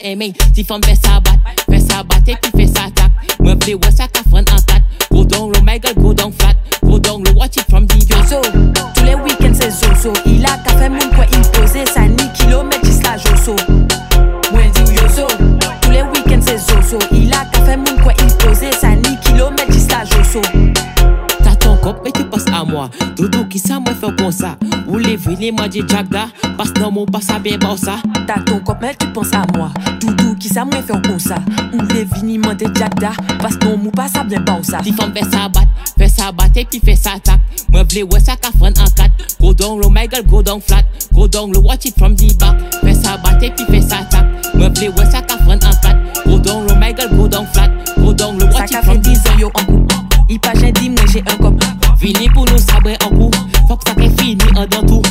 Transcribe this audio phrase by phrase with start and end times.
[0.00, 0.32] Ça moi ça aimé.
[0.54, 1.32] Si femme fait ça bat.
[1.68, 3.10] Fait ça bat et puis fait ça tac.
[3.38, 6.32] Moi play ouais ça qu'a friend en tat go down low my girl go down
[6.32, 6.56] flat.
[6.82, 8.69] Go down low watch it from the Yozo, tous
[22.70, 24.56] moi Doudou qui ça moi fait comme ça
[24.88, 28.40] Ou les venez moi dit jagda Passe non mon pas ça bien bon ça T'as
[28.40, 31.36] ton cop mais tu penses à moi Doudou qui ça moi fait comme ça
[31.72, 34.92] Ou les vini de Jagda Parce que non mou pas ça bien bon ça Si
[34.92, 35.60] femme fait ça bat,
[35.98, 37.38] fait ça bat et puis fait ça tac.
[37.68, 39.10] Moi vle ouais ça qu'a friend en cat.
[39.40, 40.84] Go down low my girl, go down flat.
[41.12, 42.56] Go down low watch it from the back.
[42.82, 44.26] Fait ça bat et puis fait ça tac.
[44.54, 45.96] Moi vle ouais ça qu'a friend en cat.
[46.26, 47.70] Go down low my girl, go down flat.
[47.98, 49.40] Go down low watch it from fait the 10 back.
[49.40, 49.94] yo en couple
[50.28, 51.54] Il pas j'ai dit moi j'ai un cop
[52.00, 53.28] Vini pou nou sabre an kou.
[53.68, 55.02] Fok sa ke fini an dan tou.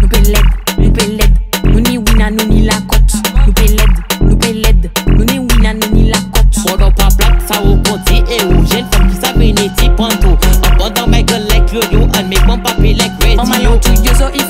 [0.00, 0.46] Nou pe led,
[0.78, 1.34] nou pe led.
[1.66, 3.12] Nou ni wina, nou ni la kot
[3.42, 4.86] Nou pe led, nou pe led.
[5.10, 8.62] Nou ni wina, nou ni la kot Fodo pa plak sa ou konti e ou.
[8.72, 10.32] Jen fok ki sa vini ti panto
[10.64, 13.52] An bon dan me gel like yo yo An mek mon papi like radio An
[13.52, 14.43] manon tou yo so i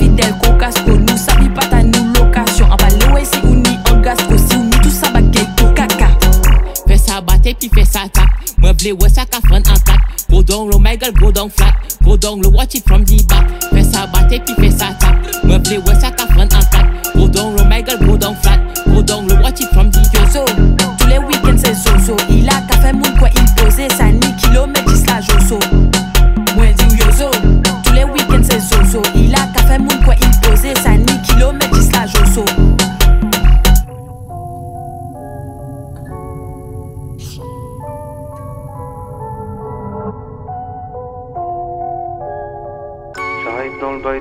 [8.83, 9.97] ouais ça qu'a friend en cat.
[10.29, 11.73] Go down low my girl, go down flat.
[12.03, 13.45] Go down low watch it from the back.
[13.71, 15.14] Fais ça battre puis fais ça tac.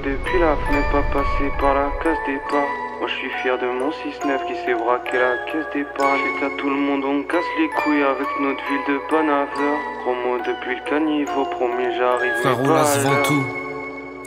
[0.05, 2.69] Depuis la fenêtre, pas passé par la case départ.
[3.01, 6.21] Moi je suis fier de mon 6-9 qui s'est braqué la caisse d'épargne.
[6.35, 9.79] J'étais à tout le monde, on casse les couilles avec notre ville de Banaveur.
[10.03, 12.35] Promo depuis le caniveau, promis j'arrive.
[12.43, 13.45] Frère mais pas Oulas à vend tout.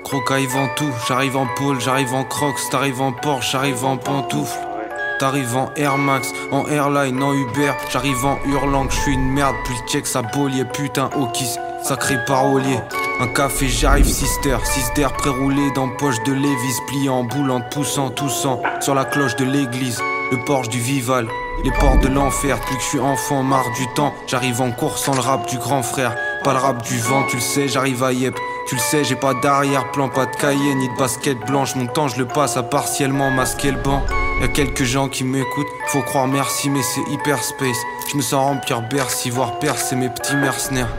[0.03, 0.91] Crocaille vend tout.
[1.07, 4.57] J'arrive en pôle, j'arrive en crocs, t'arrives en Porsche, j'arrive en pantoufles.
[5.19, 7.73] T'arrives en Air Max, en Airline, en Uber.
[7.91, 9.55] J'arrive en hurlant que je suis une merde.
[9.63, 11.59] Puis le check ça bollier, putain, au kiss.
[11.83, 12.79] Sacré parolier.
[13.19, 14.57] Un café, j'arrive, sister.
[14.95, 16.81] D'air pré-roulé dans poche de Lévis.
[16.87, 17.25] Plié en
[17.61, 18.61] poussant, toussant.
[18.81, 20.01] Sur la cloche de l'église.
[20.31, 21.27] Le porche du Vival.
[21.63, 22.59] Les portes de l'enfer.
[22.59, 24.13] Plus que je suis enfant, marre du temps.
[24.27, 26.15] J'arrive en course sans le rap du grand frère.
[26.43, 28.35] Pas le rap du vent, tu le sais, j'arrive à Yep.
[28.67, 31.75] Tu le sais, j'ai pas d'arrière-plan, pas de cahier ni de basket blanche.
[31.75, 34.03] Mon temps, je le passe à partiellement masquer le banc.
[34.41, 37.77] Y'a quelques gens qui m'écoutent, faut croire merci, mais c'est hyper space.
[38.11, 40.89] Je me sens remplir Bercy, voir percer mes petits mercenaires.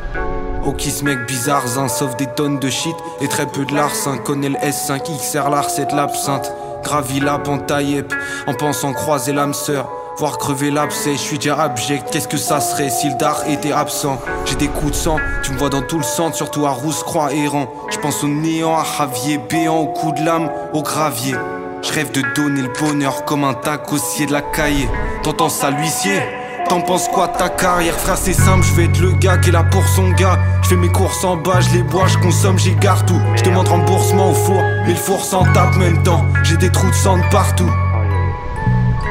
[0.69, 4.19] Ok, ce mec bizarre, zin, sauf des tonnes de shit et très peu de larcin.
[4.19, 6.53] Connais le S5 XR, l'Ar7, l'absinthe.
[6.85, 7.41] Gravi la
[7.81, 8.13] Yep,
[8.47, 9.89] en pensant croiser l'âme sœur.
[10.19, 12.11] Voir crever l'abcès, je suis déjà abject.
[12.11, 14.21] Qu'est-ce que ça serait si le dard était absent?
[14.45, 17.33] J'ai des coups de sang, tu me vois dans tout le centre, surtout à Rousse-Croix
[17.33, 17.73] errant.
[17.89, 21.35] Je pense au néant, à Javier, béant, au coup de lame, au gravier.
[21.81, 24.87] Je rêve de donner le bonheur comme un tacossier de la cahier.
[25.23, 26.21] T'entends ça, l'huissier?
[26.69, 29.53] T'en penses quoi ta carrière frère c'est simple je vais être le gars qui est
[29.53, 30.39] là pour son gars.
[30.63, 33.21] Je fais mes courses en bas, je les bois, je consomme, j'égare tout.
[33.37, 36.27] Je demande remboursement au four, mais le four s'en tape même temps.
[36.43, 37.71] J'ai des trous de sang partout.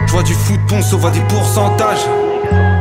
[0.06, 2.06] Je vois du foot on voit des pourcentages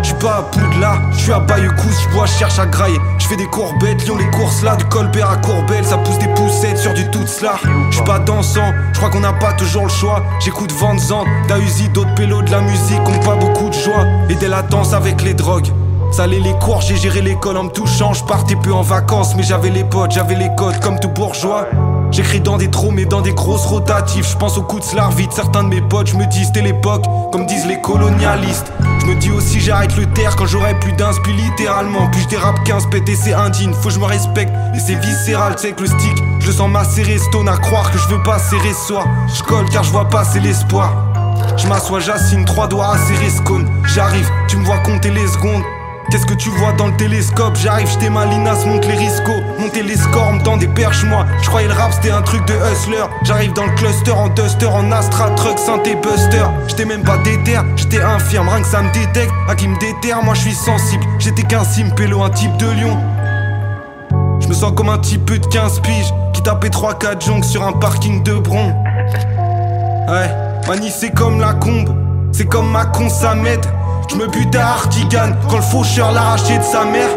[0.02, 2.98] je pas à Poudlard, je suis à Bayeux-Cousse, je bois, cherche à grailler.
[3.18, 6.28] Je fais des courbettes, Lyon les courses là, du Colbert à Courbel, ça pousse des
[6.28, 7.54] poussettes sur du tout cela.
[7.90, 10.22] Je pas dansant, je crois qu'on n'a pas toujours le choix.
[10.40, 14.06] J'écoute Van Zandt, Dausi, d'autres pélos de la musique ont pas beaucoup de joie.
[14.28, 15.72] Et des latences avec les drogues.
[16.12, 18.14] Salé les cours, j'ai géré l'école en me touchant.
[18.14, 21.66] Je partais peu en vacances, mais j'avais les potes, j'avais les codes comme tout bourgeois.
[22.16, 24.26] J'écris dans des trous, mais dans des grosses rotatives.
[24.26, 25.34] Je pense au coup de slar vite.
[25.34, 28.72] Certains de mes potes, je me dis c'était l'époque, comme disent les colonialistes.
[29.00, 32.08] Je me dis aussi j'arrête le terre quand j'aurai plus d'un puis littéralement.
[32.10, 33.74] Puis je dérape 15 pété, c'est indigne.
[33.74, 36.16] Faut que je me respecte, et c'est viscéral, sais que le stick.
[36.40, 39.04] Je sens macérer, stone à croire que je veux pas serrer soi.
[39.36, 40.94] Je colle car je vois pas, c'est l'espoir.
[41.58, 43.28] Je m'assois, j'assigne trois doigts à serrer
[43.94, 45.62] J'arrive, tu me vois compter les secondes.
[46.10, 47.56] Qu'est-ce que tu vois dans le télescope?
[47.56, 49.42] J'arrive, j'étais malinas, monte les riscos.
[49.58, 51.26] Monter les scores, dans des perches moi.
[51.42, 53.04] Je croyais le rap c'était un truc de hustler.
[53.24, 56.44] J'arrive dans le cluster en duster, en Astra, truck, synthé, buster.
[56.68, 60.22] J'étais même pas déter, j'étais infirme, rien que ça me détecte À qui me déterre,
[60.22, 61.04] moi je suis sensible.
[61.18, 62.96] J'étais qu'un simpélo, un type de lion.
[64.40, 67.72] Je me sens comme un type de 15 piges Qui tapait 3-4 jonques sur un
[67.72, 68.72] parking de bron.
[70.08, 70.30] Ouais,
[70.68, 71.90] Mani c'est comme la combe.
[72.30, 73.66] C'est comme ma con, ça m'aide
[74.08, 77.08] je me bute à Artigan quand le faucheur l'arrachait de sa mère.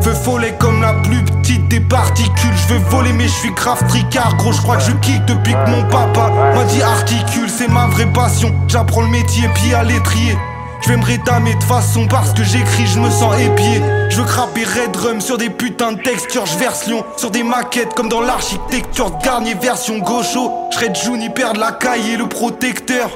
[0.00, 2.54] Feu follet comme la plus petite des particules.
[2.68, 3.50] Je veux voler, mais je suis.
[4.38, 7.48] Gros, je crois que je kick depuis que mon papa m'a dit articule.
[7.48, 8.54] C'est ma vraie passion.
[8.68, 10.36] J'apprends le métier, pied à l'étrier.
[10.82, 13.82] Je vais me rétamer de façon parce que j'écris, je me sens épié.
[14.08, 17.94] Je veux craper Red Drum sur des putains de textures, je Lyon sur des maquettes
[17.94, 20.52] comme dans l'architecture de Garnier version gaucho.
[20.70, 23.10] Je serais Juni, perdre la caille et le protecteur.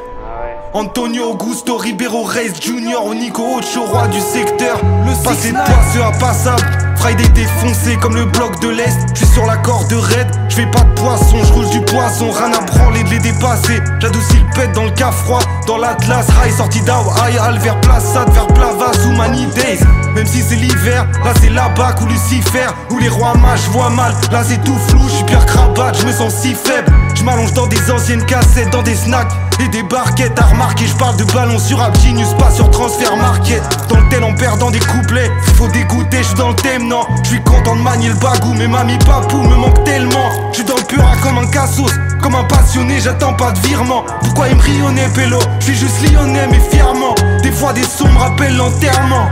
[0.72, 4.80] Antonio Augusto Ribeiro Reyes Junior Nico Ocho, roi du secteur.
[5.04, 6.62] Le passé de toi à passable.
[6.94, 8.96] Friday défoncé comme le bloc de l'Est.
[9.14, 12.30] Je suis sur la corde raide, je fais pas de poisson, je roule du poisson,
[12.30, 13.80] rien à branler de les dépasser.
[13.98, 18.30] J'adoucis le pète dans le cas froid, dans l'Atlas, rail sorti d'Ao, Al vers Plaçade,
[18.32, 19.80] vers Plavas ou Many Days.
[20.14, 23.90] Même si c'est l'hiver, là c'est la bac ou Lucifer, où les rois mages voient
[23.90, 24.12] mal.
[24.30, 26.92] Là c'est tout flou, je suis Pierre Crabat, je me sens si faible.
[27.14, 30.86] Je m'allonge dans des anciennes cassettes, dans des snacks et des barquettes à remarquer.
[30.86, 31.96] Je parle de ballon sur App
[32.38, 33.62] pas sur transfert market.
[33.88, 37.06] Dans le tel en perdant des couplets, faut dégoûter, je dans le thème, non.
[37.22, 40.30] Je suis content de manier le bagou, mais mamie papou me manque tellement.
[40.52, 41.92] Je dans le pura comme un cassos,
[42.22, 44.04] comme un passionné, j'attends pas de virement.
[44.22, 45.38] Pourquoi il me rionnait, pélo?
[45.60, 47.14] Je suis juste lyonnais, mais fièrement.
[47.42, 49.28] Des fois des sons me rappellent l'enterrement.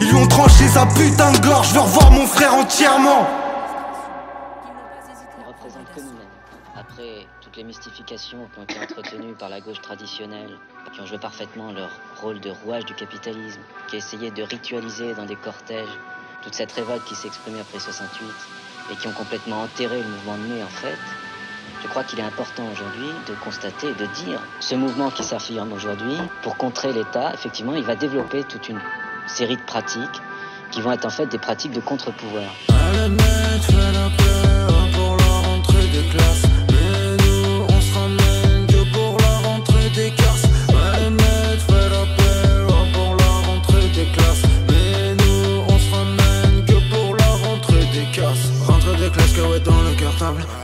[0.00, 3.26] Ils lui ont tranché sa putain de gorge, je veux revoir mon frère entièrement.
[7.58, 10.56] Les mystifications qui ont été entretenues par la gauche traditionnelle,
[10.92, 11.90] qui ont joué parfaitement leur
[12.22, 15.98] rôle de rouage du capitalisme, qui a essayé de ritualiser dans des cortèges
[16.44, 18.28] toute cette révolte qui s'est exprimée après 68
[18.92, 20.98] et qui ont complètement enterré le mouvement de mai en fait,
[21.82, 26.16] je crois qu'il est important aujourd'hui de constater, de dire, ce mouvement qui s'affirme aujourd'hui,
[26.42, 28.80] pour contrer l'État, effectivement, il va développer toute une
[29.26, 30.22] série de pratiques
[30.70, 32.54] qui vont être en fait des pratiques de contre-pouvoir.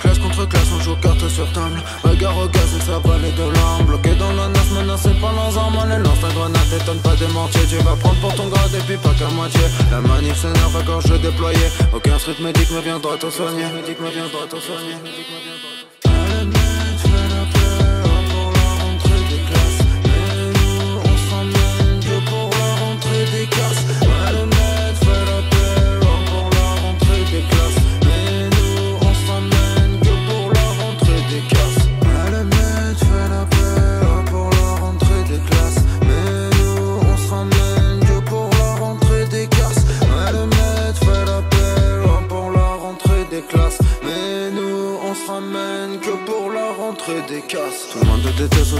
[0.00, 1.82] Classe contre classe, on joue carte sur table.
[2.02, 3.84] Regard au gaz et ça valait de l'arme.
[3.86, 5.78] Bloqué dans la neuf, menacé par leurs armes.
[5.88, 7.66] Les lance ta grenade, t'étonne pas des mortiers.
[7.68, 9.60] Tu vas prendre pour ton grade et puis pas qu'à moitié.
[9.90, 11.70] La manif s'énerve quand je déployais.
[11.92, 13.64] Aucun street médic me me viendra te soigner.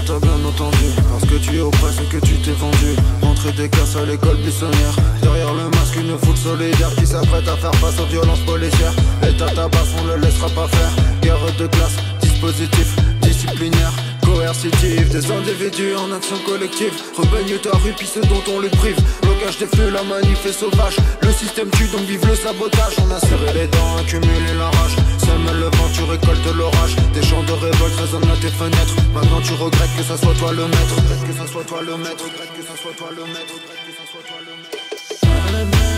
[0.05, 2.95] T'as bien entendu Parce que tu es oppressé que tu t'es vendu.
[3.21, 4.95] Rentrer des casses à l'école buissonnière.
[5.21, 8.93] Derrière le masque une foule solidaire Qui s'apprête à faire face aux violences policières.
[9.21, 10.91] L'état tabasse on le laissera pas faire.
[11.21, 13.91] Guerre de classe, dispositif disciplinaire
[14.35, 16.93] coercitif Des individus en action collective.
[17.17, 18.97] Rebaigne ta rue puis dont on le prive.
[19.21, 20.97] Blocage des flux, la manif est sauvage.
[21.21, 22.95] Le système tue donc vive le sabotage.
[23.03, 24.95] On a serré les dents, accumulé la rage.
[25.17, 26.95] Sème le vent, tu récoltes l'orage.
[27.13, 28.95] Des chants de révolte résonnent à tes fenêtres.
[29.13, 30.95] Maintenant tu regrettes que ça soit toi le maître.
[31.27, 32.25] Que ça soit toi le maître.
[32.57, 33.55] Que ça soit toi le maître.
[33.55, 35.94] Que ça soit toi le maître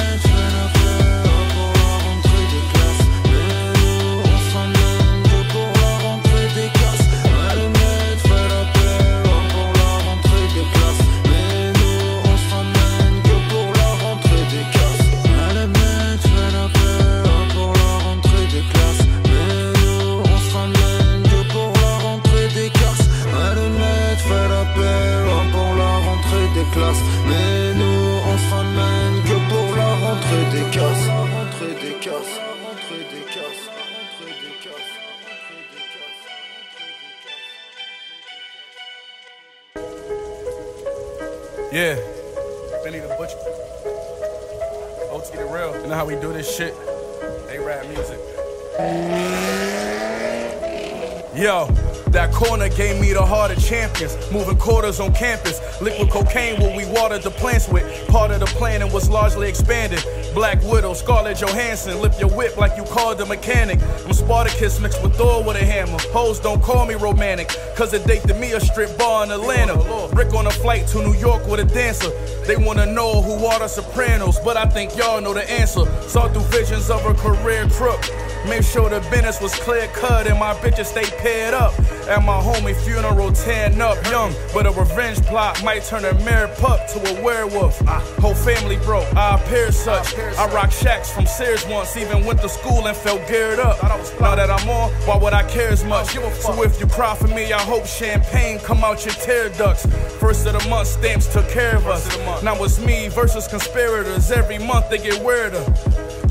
[53.97, 54.31] champions.
[54.31, 55.59] Moving quarters on campus.
[55.81, 57.85] Liquid cocaine, what we watered the plants with.
[58.07, 60.03] Part of the plan and was largely expanded.
[60.33, 61.99] Black Widow, Scarlett Johansson.
[62.01, 63.79] Lip your whip like you called the mechanic.
[64.05, 65.97] I'm Spartacus mixed with Thor with a hammer.
[66.13, 69.75] Hoes don't call me romantic, cause it date to me a strip bar in Atlanta.
[70.13, 72.09] Rick on a flight to New York with a dancer.
[72.45, 75.85] They wanna know who are the Sopranos, but I think y'all know the answer.
[76.07, 78.01] Saw through visions of a career crook.
[78.47, 81.73] Made sure the business was clear cut and my bitches stay paired up.
[82.07, 84.33] At my homie funeral, tearing up young.
[84.53, 87.81] But a revenge plot might turn a mere pup to a werewolf.
[87.85, 90.17] Ah, whole family broke, I appear such.
[90.17, 93.83] I rock shacks from Sears once, even went to school and felt geared up.
[94.21, 96.07] Now that I'm on, why would I care as much?
[96.39, 99.85] So if you cry for me, I hope champagne come out your tear ducts.
[100.21, 102.07] First of the month, stamps took care of us.
[102.41, 104.31] Now it's me versus conspirators.
[104.31, 105.65] Every month they get weirder.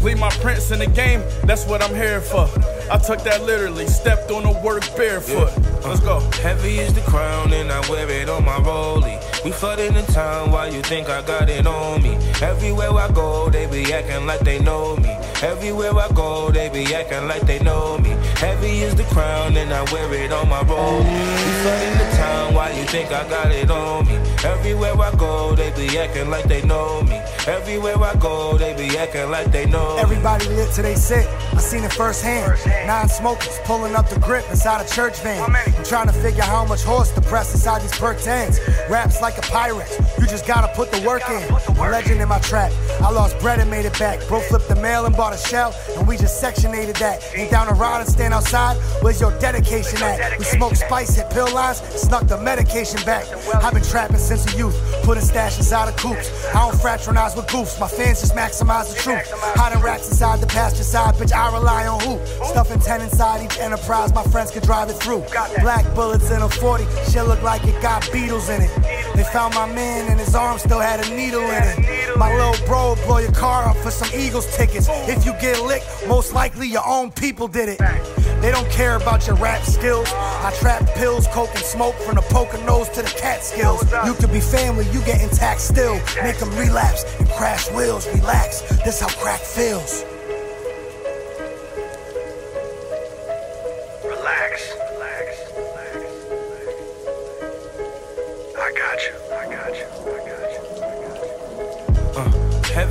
[0.07, 2.49] Leave my prints in the game, that's what I'm here for.
[2.93, 5.51] I took that literally, stepped on the work barefoot.
[5.85, 6.19] Let's go.
[6.19, 9.19] Uh, heavy is the crown and I wear it on my rollie.
[9.45, 12.15] We flooding the town, why you think I got it on me?
[12.41, 15.16] Everywhere I go, they be acting like they know me.
[15.43, 18.11] Everywhere I go, they be acting like they know me.
[18.37, 21.05] Heavy is the crown and I wear it on my robe.
[21.05, 24.14] We flooding the town, why you think I got it on me?
[24.45, 27.21] Everywhere I go, they be acting like they know me.
[27.47, 30.02] Everywhere I go, they be acting like they know me.
[30.02, 31.26] Everybody lit till they sick.
[31.52, 32.59] I seen it firsthand.
[32.87, 35.43] Nine smokers pulling up the grip inside a church van.
[35.43, 38.59] I'm trying to figure how much horse to press inside these perk tens.
[38.88, 39.90] Raps like a pirate.
[40.19, 41.76] You just gotta put the work in.
[41.78, 42.73] Legend in my track.
[43.00, 44.26] I lost bread and made it back.
[44.28, 47.23] Bro flipped the mail and bought a shell, and we just sectionated that.
[47.35, 48.76] Ain't down a ride and stand outside.
[49.02, 50.38] Where's your dedication at?
[50.38, 53.26] We smoked spice, hit pill lines, snuck the medication back.
[53.54, 56.30] I've been trapping since a youth, putting stashes inside of coops.
[56.54, 57.78] I don't fraternize with goofs.
[57.80, 59.30] My fans just maximize the truth.
[59.56, 61.33] Hiding racks inside the pasture side, bitch.
[61.33, 62.25] I rely on who?
[62.47, 65.25] Stuffing 10 inside each enterprise, my friends can drive it through.
[65.61, 68.71] Black bullets in a 40, shit look like it got beetles in it.
[69.14, 72.16] They found my man and his arm still had a needle in it.
[72.16, 74.88] My little bro blow your car up for some Eagles tickets.
[75.17, 77.79] If you get licked, most likely your own people did it.
[78.41, 80.07] They don't care about your rap skills.
[80.13, 83.83] I trap pills, coke, and smoke from the poker nose to the cat skills.
[84.05, 85.95] You could be family, you get intact still.
[86.23, 88.07] Make them relapse and crash wheels.
[88.09, 90.05] Relax, this how crack feels.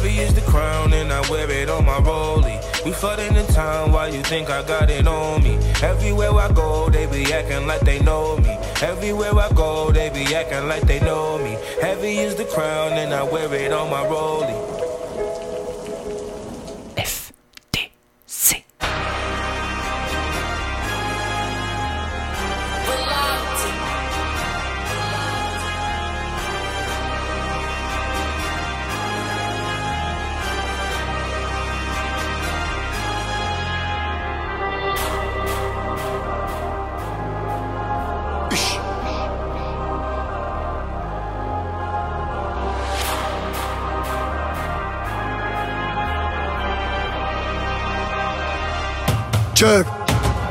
[0.06, 2.62] Heavy is the crown and I wear it on my rollie.
[2.86, 5.56] We flooding the town, why you think I got it on me?
[5.82, 8.52] Everywhere I go, they be acting like they know me.
[8.82, 11.58] Everywhere I go, they be acting like they know me.
[11.82, 14.65] Heavy is the crown and I wear it on my rollie.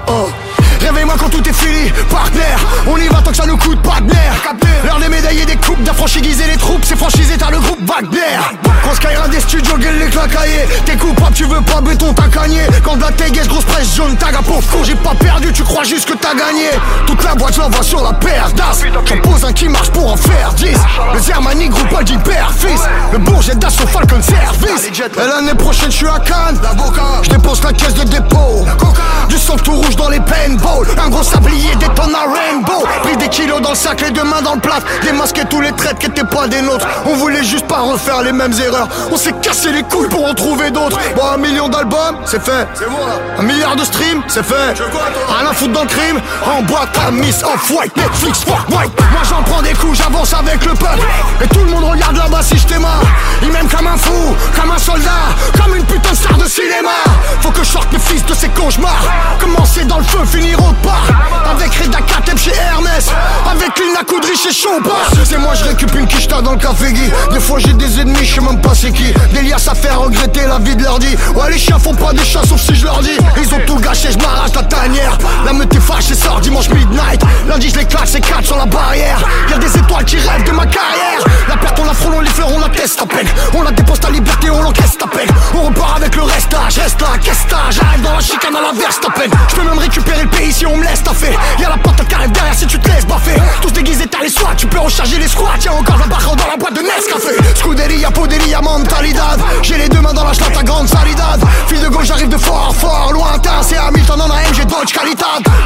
[0.08, 0.28] Oh.
[0.80, 2.58] Réveille-moi quand tout est fini, partenaire.
[2.86, 4.54] On y va tant que ça nous coûte pas de nerfs
[4.84, 8.18] L'heure des médailles et des coupes, d'affranchiser les troupes C'est franchisé, t'as le groupe Wagner.
[8.82, 12.62] Quand Skyra des studios, gueule les clacaillés T'es coupable, tu veux pas béton, t'as gagné.
[12.82, 15.14] Quand de la téguesse, grosse presse jaune, tag à pauvre J'ai pas
[15.54, 16.68] tu crois juste que t'as gagné.
[17.06, 18.84] Toute la boîte l'envoie sur la paire d'as.
[19.06, 20.76] J'en pose un qui marche pour en faire 10
[21.14, 22.82] Le Zermani, groupe pas d'hyper fils.
[23.12, 24.86] Le Bourget d'assaut Falcon Service.
[24.86, 26.60] Et l'année prochaine, je suis à Cannes.
[27.22, 28.66] Je dépense la caisse de dépôt.
[29.28, 30.86] Du sang tout rouge dans les paintballs.
[31.02, 32.84] Un gros sablier détonne à Rainbow.
[33.02, 35.72] Pris des kilos dans le sac, les deux mains dans le plat Démasquer tous les
[35.72, 36.86] traits qui étaient pas des nôtres.
[37.06, 38.88] On voulait juste pas refaire les mêmes erreurs.
[39.12, 40.98] On s'est cassé les couilles pour en trouver d'autres.
[41.14, 42.66] Bon un million d'albums, c'est fait.
[43.38, 44.74] Un milliard de streams, c'est fait
[45.44, 46.20] Rien à foutre dans le crime.
[46.46, 48.90] En boîte à Miss Off-White, Netflix, fuck white.
[49.12, 51.06] Moi j'en prends des coups, j'avance avec le peuple.
[51.42, 52.86] Et tout le monde regarde là-bas si je t'aime.
[53.42, 55.10] Ils m'aiment comme un fou, comme un soldat
[55.60, 56.96] Comme une putain de star de cinéma.
[57.42, 59.04] Faut que je sorte mes fils de ces cauchemars.
[59.38, 61.08] Commencer dans le feu, finir au part
[61.50, 63.10] Avec Reda Kateb chez Hermès
[63.50, 67.10] Avec Lina Coudry chez Chopard C'est moi je récupère une quicheta dans le café Guy.
[67.32, 69.12] Des fois j'ai des ennemis je sais même pas c'est qui.
[69.32, 72.12] Des liasses à faire regretter la vie de leur dit Ouais les chiens font pas
[72.12, 73.18] des chats sauf si je leur dis.
[73.42, 77.22] Ils ont tout gâché je m'arrache la tanière La meute est fâchée sort dimanche midnight.
[77.46, 79.22] La Lundi je les claque, c'est 4 sur la barrière.
[79.50, 81.20] Y'a des étoiles qui rêvent de ma carrière.
[81.48, 83.28] La perte on la frôle, on les fleurs, on la teste à peine.
[83.54, 85.28] On la dépose ta liberté, on l'encaisse ta peine.
[85.54, 88.60] On repart avec le reste je reste là, qu'est-ce que J'arrive dans la chicane à
[88.60, 89.30] la verse ta peine.
[89.48, 92.14] Je peux même récupérer le pays si on me laisse taffer Y'a la porte qui
[92.14, 93.40] arrive derrière si tu te laisses baffer.
[93.60, 95.56] Tous déguisés t'as les soins, tu peux recharger les squats.
[95.64, 97.34] Y'a encore un barreau dans la boîte de Nescafé.
[97.54, 101.88] Scuderia, poderia, mentalidad J'ai les deux mains dans la chlate, ta grande salidade Fille de
[101.88, 103.62] gauche, j'arrive de fort, fort, lointain.
[103.62, 104.92] C'est Hamilton en AM, j'ai Dodge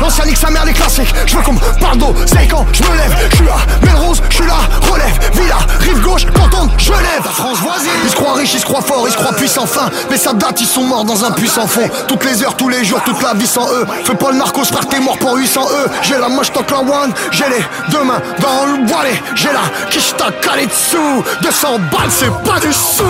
[0.00, 1.12] L'ancien nique sa mère, les classiques.
[1.26, 3.28] Je veux qu'on me parle c'est quand je me lève.
[3.30, 4.58] Je suis là, Melrose, je suis là,
[4.90, 5.18] relève.
[5.34, 7.90] Villa, rive gauche, canton, je lève La France voisine.
[8.04, 10.32] Ils se croient riches, ils se croient forts, ils se croient puissants fin Mais ça
[10.32, 11.88] date, ils sont morts dans un puissant fond.
[12.06, 13.86] Toutes les heures, tous les jours, toute la vie sans eux.
[14.04, 15.90] Fais pas le narcos, frère, t'es mort pour 800 eux.
[16.02, 17.12] J'ai la moche, toque la one.
[17.30, 20.30] J'ai les deux mains dans le boilet J'ai la kishta
[20.66, 21.24] dessous.
[21.42, 23.04] 200 balles, c'est pas du sou.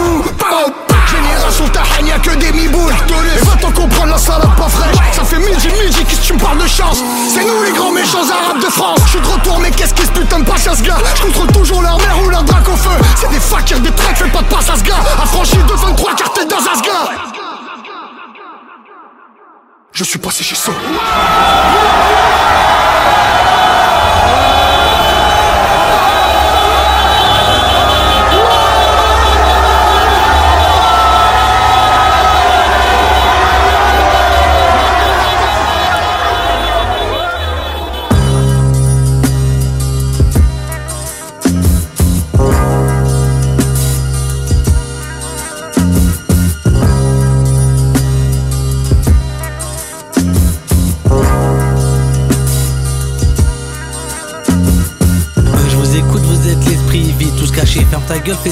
[1.10, 4.96] Génération Tahan, y'a que des mi-boules Et va-t'en comprendre la salade pas fraîche.
[5.12, 7.02] Ça fait midi, midi, qu'est-ce que tu me parles de chance.
[7.32, 8.98] C'est nous les grands méchants arabes de France.
[9.06, 10.98] Je suis de retour, mais qu'est-ce qui se putain de passe à ce gars?
[11.14, 12.98] Je contrôle toujours leur mère ou leur drac au feu.
[13.16, 15.02] C'est des fakirs, des traits, fais pas de passe à ce gars.
[15.22, 17.10] Affranchi de 23 cartes dans un gars.
[19.92, 20.70] Je suis passé chez ça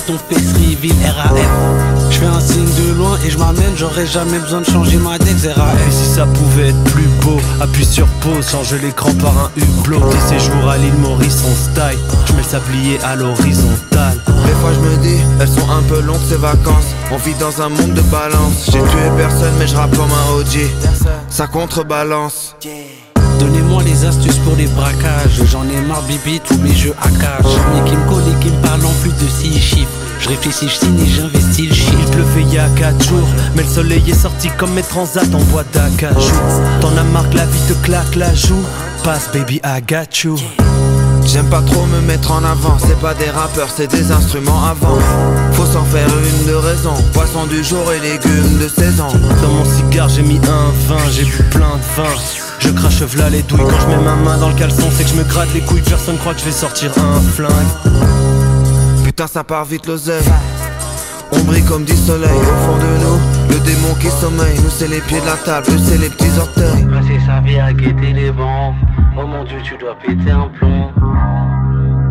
[0.06, 1.32] ton face reveal, RAF.
[2.10, 5.18] Je fais un signe de loin et je m'amène, j'aurais jamais besoin de changer ma
[5.18, 5.78] dex, Et RAF.
[5.90, 10.00] si ça pouvait être plus beau, appuie sur pause, change l'écran par un hublot.
[10.10, 14.18] Tes séjours à l'île Maurice en style, je mets le sablier à l'horizontale.
[14.46, 17.62] Des fois je me dis, elles sont un peu longues ces vacances On vit dans
[17.62, 20.70] un monde de balance J'ai tué personne mais je rappe comme un OG
[21.28, 22.54] Ça contrebalance
[23.38, 25.42] Donnez-moi les astuces pour les braquages.
[25.44, 27.52] J'en ai marre, bibi, tous mes jeux à cash.
[27.74, 29.90] Mais qui me colle et qui me parle en plus de 6 chiffres.
[30.18, 31.98] Je réfléchis, je signe et j'investis le chiffre.
[32.00, 35.22] Il pleuvait il y a 4 jours, mais le soleil est sorti comme mes transats
[35.32, 36.34] en bois d'acajou.
[36.80, 38.64] T'en as marre que la vie te claque la joue.
[39.04, 40.36] Passe baby, I got you.
[41.26, 44.96] J'aime pas trop me mettre en avant C'est pas des rappeurs, c'est des instruments avant
[45.52, 49.08] Faut s'en faire une de raison Poisson du jour et légumes de saison
[49.42, 52.45] Dans mon cigare j'ai mis un vin, j'ai bu plein de vin.
[52.66, 55.10] Je crache v'là les douilles quand je mets ma main dans le caleçon, c'est que
[55.10, 57.52] je me gratte les couilles, personne croit que je vais sortir un flingue.
[59.04, 60.24] Putain ça part vite l'oseille
[61.30, 64.88] On brille comme du soleil au fond de nous Le démon qui sommeille Nous c'est
[64.88, 68.12] les pieds de la table, eux c'est les petits orteils Passer sa vie à guetter
[68.12, 68.74] les vents.
[69.18, 70.90] Oh mon dieu, tu dois péter un plomb.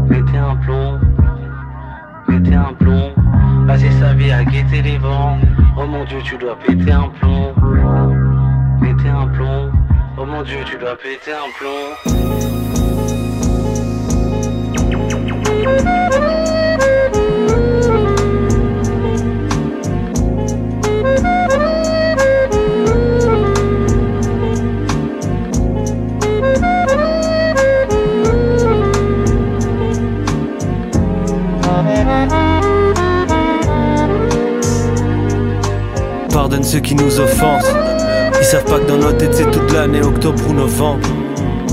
[0.10, 1.00] Péter un plomb.
[2.28, 3.12] Péter un plomb.
[3.68, 5.38] Passer sa vie à guetter les vents.
[5.78, 7.54] Oh mon dieu, tu dois péter un plomb.
[8.82, 9.75] Péter un plomb.
[10.36, 11.70] Mon dieu, tu dois péter un plomb.
[36.30, 38.05] Pardonne ceux qui nous offensent.
[38.46, 41.08] Ils savent pas que dans notre tête c'est toute l'année, octobre ou novembre.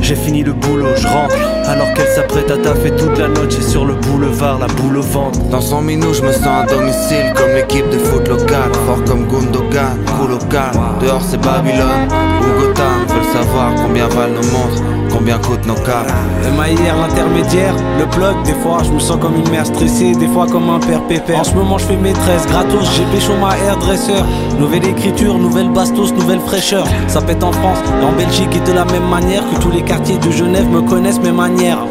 [0.01, 1.35] J'ai fini le boulot, je rentre.
[1.67, 5.03] Alors qu'elle s'apprête à taffer toute la noche et sur le boulevard, la boule au
[5.03, 5.39] ventre.
[5.51, 8.73] Dans son minou, je me sens à domicile comme l'équipe de foot locale.
[8.87, 10.73] Fort comme Gundogan, cool local.
[11.03, 12.09] Dehors c'est Babylone
[12.41, 13.05] ou Gotham.
[13.07, 14.83] Veulent savoir combien valent nos montres,
[15.13, 16.13] combien coûtent nos câbles.
[16.57, 20.47] MIR, l'intermédiaire, le plug, des fois je me sens comme une mère stressée, des fois
[20.47, 21.41] comme un père pépère.
[21.41, 24.15] En ce moment je fais maîtresse, gratos, j'ai pécho ma hairdresser.
[24.59, 26.87] Nouvelle écriture, nouvelle bastos, nouvelle fraîcheur.
[27.09, 29.83] Ça pète en France et en Belgique et de la même manière que tous les
[29.83, 31.85] quartiers de Genève me connaissent mes manières.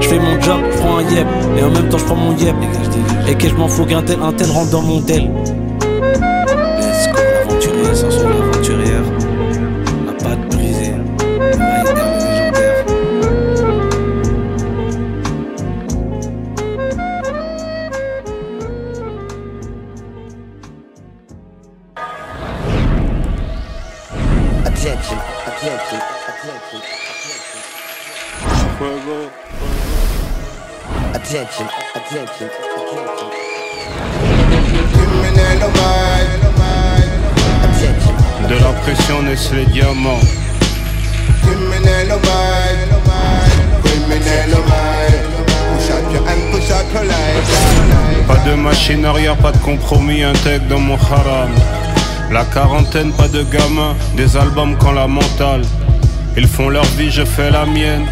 [0.00, 2.36] Je fais mon job, je prends un yep, et en même temps je prends mon
[2.36, 2.54] yep.
[3.28, 5.30] Et que je m'en fous qu'un tel, un tel rentre dans mon tel.
[6.80, 8.10] Let's go, sans
[38.48, 40.20] De la pression naissent les diamants.
[48.28, 51.50] Pas de machine arrière, pas de compromis, tech dans mon haram.
[52.30, 55.62] La quarantaine, pas de gamin, des albums quand la mentale.
[56.36, 58.06] Ils font leur vie, je fais la mienne.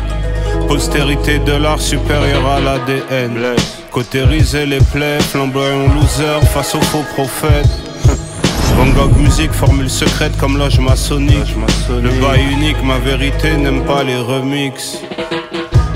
[0.70, 3.56] Postérité de l'art supérieur à l'ADN.
[3.90, 7.66] Cautériser les plaies, flamboyant loser face aux faux prophètes.
[8.76, 11.56] Van Gogh musique, formule secrète comme loge maçonnique.
[11.90, 14.98] Le bail unique, ma vérité n'aime pas les remixes.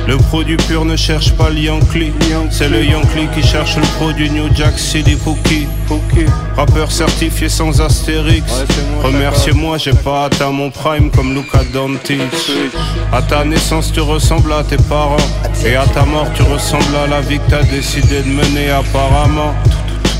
[0.07, 2.13] Le produit pur ne cherche pas le Yankee.
[2.51, 5.67] C'est le Yankee qui cherche le produit New Jack City Pookie.
[6.57, 8.45] Rappeur certifié sans astérix.
[9.03, 12.21] Remerciez-moi j'ai pas atteint mon prime comme Luca Doncic.
[13.13, 15.17] À ta naissance tu ressembles à tes parents.
[15.65, 19.55] Et à ta mort tu ressembles à la vie que t'as décidé de mener apparemment.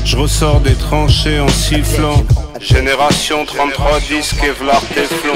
[0.03, 2.23] Je ressors des tranchées en sifflant
[2.61, 5.33] Génération 33 disques Kevlar Teflon.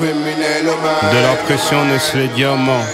[0.00, 2.84] De la pression naissent les diamants.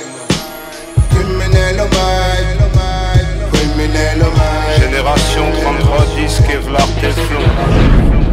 [4.79, 7.41] Génération 33 disques Kevlar Teflon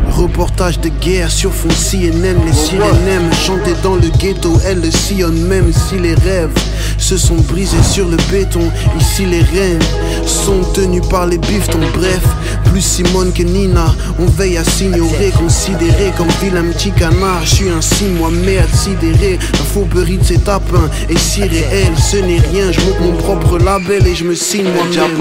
[0.10, 2.76] Reportage de guerre sur fond CNN, les
[3.10, 6.52] aiment chanter dans le ghetto, elles le sillonnent même si les rêves
[6.98, 8.72] se sont brisés sur le béton.
[9.00, 9.82] Ici les reines
[10.26, 12.22] sont tenues par les biftons, bref,
[12.64, 17.42] plus Simone que Nina, on veille à s'ignorer, considéré comme vilain petit canard.
[17.44, 22.40] Je suis ainsi moi-même sidéré, la fourberie de ces tapins est si réelle, ce n'est
[22.40, 22.72] rien.
[22.72, 25.18] Je monte mon propre label et je me signe moi-même.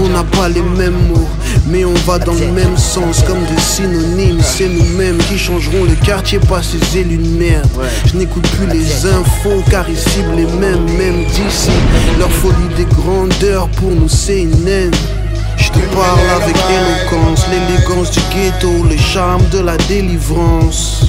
[0.00, 1.28] On n'a pas les mêmes mots,
[1.68, 4.40] mais on va dans le même sens comme des synonymes.
[4.42, 7.68] C'est nous-mêmes qui changeront le quartier, pas ces élus de merde.
[8.06, 11.70] Je n'écoute plus les infos car ils ciblent les mêmes, même d'ici.
[12.18, 14.90] Leur folie des grandeurs pour nous c'est une haine.
[15.62, 21.04] Je te parle avec éloquence, l'élégance du ghetto, le charme de la délivrance.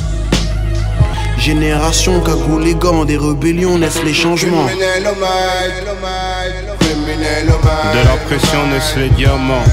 [1.40, 4.66] Génération cagoule les gants, des rébellions naissent les changements.
[4.66, 4.80] De
[8.06, 9.66] la pression naissent les diamants.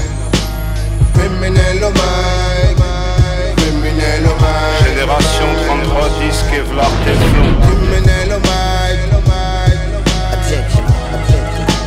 [4.83, 7.51] Génération 33 disques Kevlar Teflon.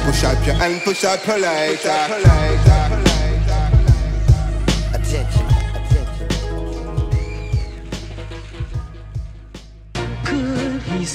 [0.06, 2.83] Push up your hand, push up your lighter.
[11.04, 11.10] We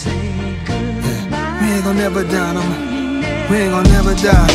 [1.73, 3.49] ain't gonna never die.
[3.49, 4.47] We ain't gonna never die.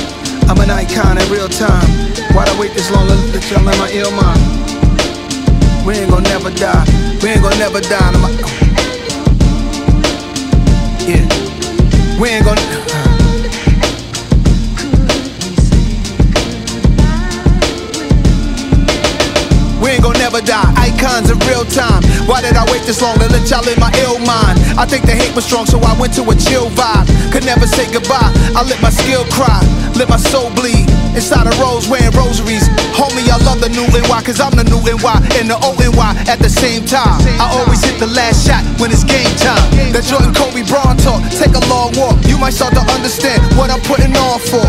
[0.46, 1.88] I'm an icon in real time.
[2.36, 4.38] Why'd I wait this long to y'all in my ill mind?
[5.84, 6.84] We ain't gonna never die.
[7.20, 8.12] We ain't gonna never die.
[8.12, 8.28] No.
[11.02, 11.26] Yeah.
[12.20, 12.60] We ain't gonna.
[19.82, 20.63] We ain't gon' never die.
[21.04, 22.00] Icons in real time.
[22.24, 24.56] Why did I wait this long to let y'all in my ill mind?
[24.80, 27.04] I think the hate was strong, so I went to a chill vibe.
[27.28, 28.32] Could never say goodbye.
[28.56, 29.60] I let my skill cry,
[30.00, 30.88] let my soul bleed.
[31.12, 32.66] Inside a rose wearing rosaries.
[32.96, 36.10] Homie, I love the new NY, cause I'm the new NY and the old NY
[36.24, 37.20] at the same time.
[37.36, 39.60] I always hit the last shot when it's game time.
[39.92, 42.16] That Jordan Kobe Braun talk, take a long walk.
[42.24, 44.64] You might start to understand what I'm putting on for.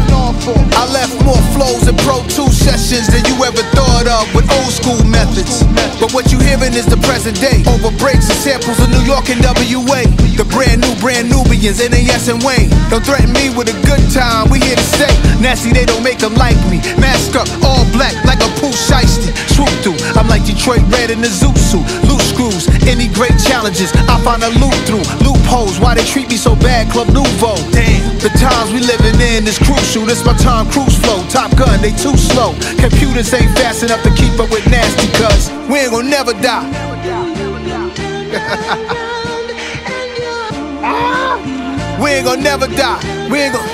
[0.76, 4.74] I left more flows and Pro 2 sessions than you ever thought of with old
[4.76, 5.64] school methods.
[5.98, 7.64] But what you hearing is the present day.
[7.68, 10.06] Over breaks and samples of New York and WA.
[10.36, 12.70] The brand new, brand Nubians, NAS and Wayne.
[12.90, 15.14] Don't threaten me with a good time, we here to stay.
[15.40, 16.80] Nasty, they don't make them like me.
[17.00, 19.32] Masked up, all black, like a poo shiesty.
[19.56, 21.86] Swoop through, I'm like Detroit Red in the zoot suit.
[22.08, 25.06] Loose screws, any great challenges, I find a loop through.
[25.24, 27.56] Loopholes, why they treat me so bad, Club Nouveau.
[27.72, 30.04] Damn, the times we living in is crucial.
[30.04, 31.24] This my Tom Cruise flow.
[31.30, 32.56] Top Gun, they too slow.
[32.82, 36.66] Computers ain't fast enough to keep up with nasty, cuz we ain't gonna never die.
[42.02, 42.98] we ain't gonna never die.
[43.30, 43.70] We ain't gonna,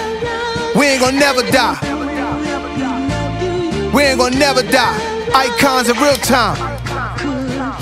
[0.76, 1.80] we ain't gonna never die.
[3.94, 5.00] We ain't gonna never die.
[5.34, 6.58] Icons in real time.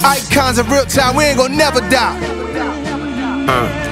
[0.06, 1.16] Icons in real time.
[1.16, 2.16] We ain't gonna never die.
[3.50, 3.90] Uh.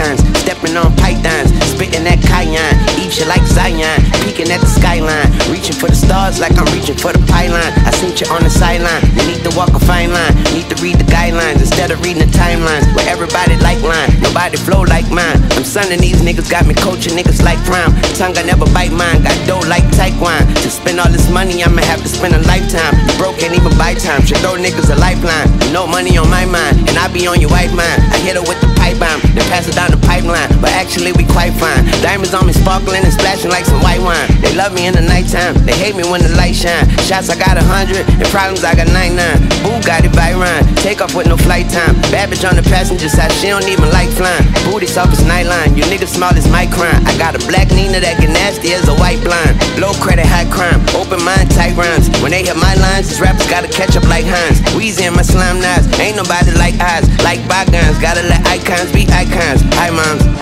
[0.00, 1.24] icons, stepping on pythons,
[1.70, 6.42] spitting that cayenne, eat you like Zion, peeking at the skyline, reaching for the stars
[6.42, 7.70] like I'm reaching for the pylon.
[7.86, 10.76] I seen you on the sideline, you need to walk a fine line, need to
[10.82, 15.06] read the guidelines instead of reading the timelines where everybody like line, nobody flow like
[15.10, 15.38] mine.
[15.54, 17.94] I'm sonning these niggas, got me coaching niggas like prime.
[18.18, 20.42] Tongue I never bite mine, got dough like Taekwon.
[20.62, 22.94] To spend all this money, I'ma have to spend a lifetime.
[23.06, 25.48] You broke can't even buy time, should throw niggas a lifeline.
[25.72, 28.00] No money on my mind, and I be on your white mind.
[28.10, 29.20] I hit her with the pipeline.
[29.20, 30.48] bomb, then pass it down the pipeline.
[30.60, 31.84] But actually, we quite fine.
[32.02, 34.26] Diamonds on me sparkling and splashing like some white wine.
[34.40, 36.88] They love me in the nighttime, they hate me when the light shine.
[37.06, 39.16] Shots I got a hundred, and problems I got 99.
[39.62, 41.94] Boo got it by Ryan, take off with no flight time.
[42.30, 44.46] Bitch on the passenger side, she don't even like flying.
[44.62, 47.02] Booty soft as nightline, you niggas small as my crime.
[47.04, 49.58] I got a black Nina that get nasty as a white blind.
[49.82, 52.06] Low credit, high crime, open mind, tight rhymes.
[52.22, 54.62] When they hit my lines, these rappers gotta catch up like Hines.
[54.78, 57.98] Weezy and my slime knives, ain't nobody like eyes, like bygones.
[57.98, 59.62] Gotta let icons be icons.
[59.92, 60.40] Moms.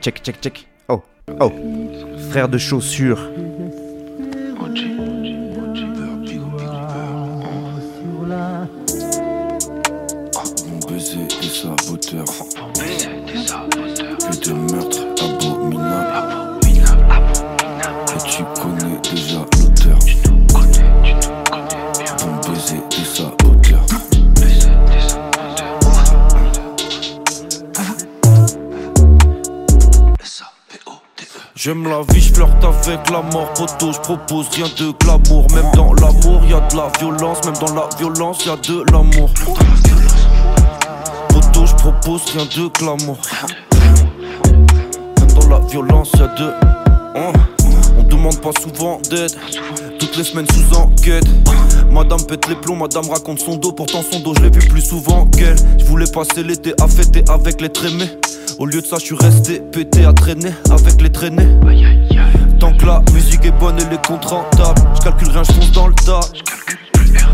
[0.00, 0.66] Check, check, check.
[0.88, 1.02] Oh,
[1.40, 1.52] oh.
[2.30, 3.20] Frère de chaussures.
[31.62, 35.46] J'aime la vie, je flirte avec la mort, poteau, je propose rien de glamour.
[35.54, 38.82] Même dans l'amour, y a de la violence, même dans la violence, y a de
[38.90, 39.28] l'amour.
[41.28, 43.18] Poteau, je propose rien de glamour.
[45.18, 46.50] Même dans la violence, y a de.
[47.16, 47.32] Hein?
[47.98, 49.36] On demande pas souvent d'aide,
[50.00, 51.26] toutes les semaines sous enquête.
[51.90, 54.80] Madame pète les plombs, madame raconte son dos, pourtant son dos je l'ai vu plus
[54.80, 55.56] souvent qu'elle.
[55.78, 58.10] Je voulais passer l'été à fêter avec les trémés.
[58.58, 61.48] Au lieu de ça, je suis resté pété à traîner avec les traînées.
[62.58, 65.72] Tant que la musique est bonne et les comptes rentables, je calcule rien, je fonce
[65.72, 66.20] dans le tas.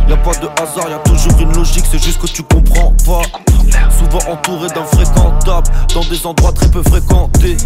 [0.08, 3.22] Y'a pas de hasard, y'a toujours une logique, c'est juste que tu comprends pas.
[3.96, 7.56] Souvent entouré d'infréquentables, dans des endroits très peu fréquentés.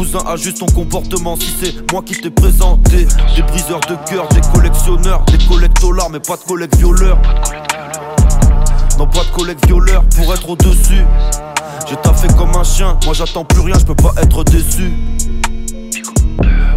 [0.00, 3.06] Cousin, ajuste ton comportement si c'est moi qui t'ai présenté.
[3.36, 7.18] Des briseurs de cœur, des collectionneurs, des collectolars, mais pas de collègues violeurs.
[8.98, 11.04] Non, pas de collègues violeurs pour être au-dessus.
[11.86, 14.90] J'ai taffé comme un chien, moi j'attends plus rien, je peux pas être déçu.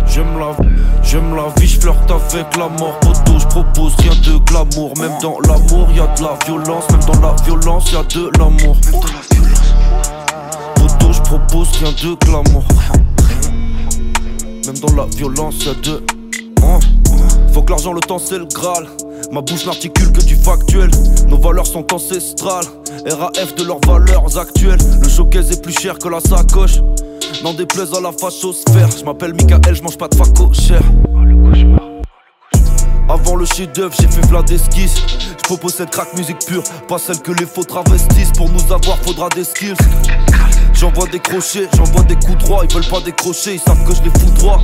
[0.06, 0.58] J'aime la,
[1.02, 4.98] j'aime la vie, je flirte avec la mort, poteau, je propose rien de glamour.
[5.00, 8.30] Même dans l'amour, y a de la violence, même dans la violence, y a de
[8.38, 8.76] l'amour.
[11.26, 12.64] Propose rien de glamour.
[14.66, 16.04] Même dans la violence, y a de.
[16.64, 16.80] Hein.
[17.54, 18.88] Faut que l'argent, le temps, c'est le Graal.
[19.32, 20.92] Ma bouche n'articule que du factuel.
[21.28, 22.66] Nos valeurs sont ancestrales.
[23.08, 24.80] RAF de leurs valeurs actuelles.
[25.02, 26.80] Le showcase est plus cher que la sacoche.
[27.44, 28.90] N'en déplaise à la fachosphère.
[28.98, 30.82] Je m'appelle Michael, je mange pas de faco cher.
[33.10, 34.96] Avant le chef-d'œuvre, j'ai fait plein d'esquisses.
[35.38, 38.32] Je propose cette crack musique pure, pas celle que les faux travestissent.
[38.32, 39.76] Pour nous avoir, faudra des skills.
[40.84, 42.66] J'envoie des crochets, j'envoie des coups droits.
[42.66, 44.62] Ils veulent pas décrocher, ils savent que je les fous droit.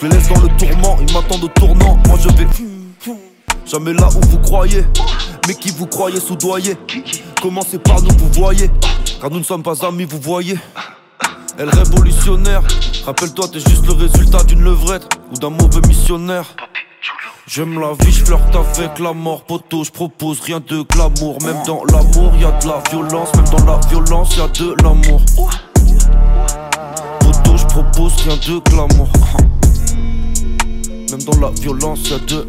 [0.00, 1.98] Je les laisse dans le tourment, ils m'attendent au tournant.
[2.06, 2.46] Moi je vais
[3.66, 4.84] jamais là où vous croyez.
[5.48, 6.76] Mais qui vous croyez soudoyer
[7.42, 8.70] Commencez par nous, vous voyez.
[9.20, 10.56] Car nous ne sommes pas amis, vous voyez.
[11.58, 12.62] Elle révolutionnaire.
[13.04, 16.54] Rappelle-toi, t'es juste le résultat d'une levrette ou d'un mauvais missionnaire.
[17.46, 21.36] J'aime la vie, je flirte avec la mort, poteau, je propose rien de glamour.
[21.42, 24.74] Même dans l'amour, y a de la violence, même dans la violence, y a de
[24.82, 25.20] l'amour.
[27.20, 29.08] Poteau, je propose rien de glamour.
[31.10, 32.48] Même dans la violence, y a de.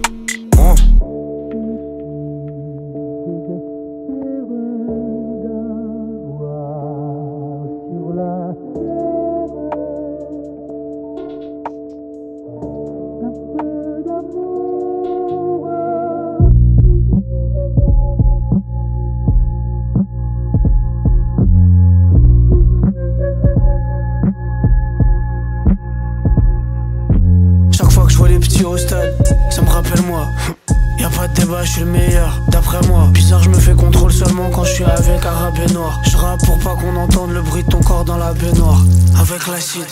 [31.75, 33.09] Suis le meilleur, d'après moi.
[33.11, 35.99] Bizarre, je me fais contrôle seulement quand je suis avec arabe et noir.
[36.05, 38.81] Je rappe pour pas qu'on entende le bruit de ton corps dans la baignoire.
[39.19, 39.83] Avec l'acide,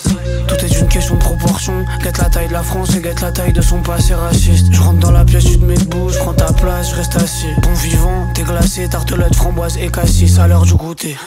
[0.48, 1.84] tout est une question de proportion.
[2.02, 4.68] Guette la taille de la France et guette la taille de son passé raciste.
[4.72, 7.18] Je rentre dans la pièce, tu te mets debout, je prends ta place, je reste
[7.18, 7.54] assis.
[7.62, 11.18] Bon vivant, t'es glacé, tartelette, framboise et cassis à l'heure du goûter.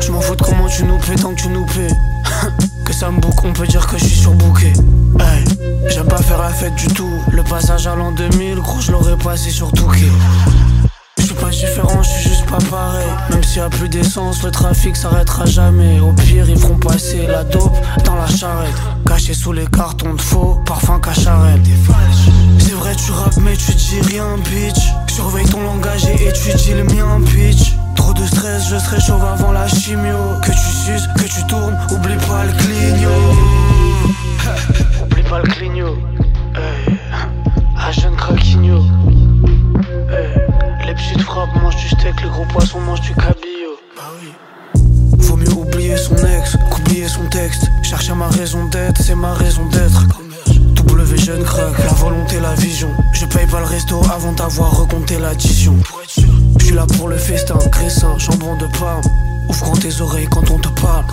[0.00, 1.94] Je m'en fous de comment tu nous paies tant que tu nous paies.
[2.84, 4.72] que ça me boucle, on peut dire que je suis surbooké.
[5.88, 7.10] J'aime pas faire la fête du tout.
[7.32, 10.10] Le passage à l'an 2000, gros, je l'aurais passé sur Touquet.
[11.18, 13.06] Je suis pas différent, je suis juste pas pareil.
[13.30, 16.00] Même s'il y a plus d'essence, le trafic s'arrêtera jamais.
[16.00, 18.74] Au pire, ils feront passer la dope dans la charrette.
[19.06, 21.60] Caché sous les cartons de faux, parfum cacharette.
[22.58, 24.80] C'est vrai, tu rappes, mais tu dis rien, bitch.
[25.08, 27.74] Surveille ton langage et étudie le mien, bitch.
[27.96, 30.38] Trop de stress, je serai chauve avant la chimio.
[30.42, 33.36] Que tu suces, que tu tournes, oublie pas le clignot.
[35.30, 35.96] Pas le clignot.
[36.56, 36.98] Hey.
[37.92, 38.82] Jeune craquigno.
[40.10, 40.28] Hey.
[40.86, 43.78] Les petites frappes mangent du steak, les gros poissons mangent du cabillaud.
[43.96, 44.32] Bah oui.
[45.18, 47.70] Vaut mieux oublier son ex qu'oublier son texte.
[47.84, 50.04] Chercher ma raison d'être, c'est ma raison d'être.
[50.74, 52.90] W jeune crack, la volonté, la vision.
[53.12, 55.76] Je paye pas le resto avant d'avoir recompté l'addition.
[56.58, 59.02] Je suis là pour le festin, graissin, jambon de Parme.
[59.48, 61.04] Ouvre grand tes oreilles quand on te parle.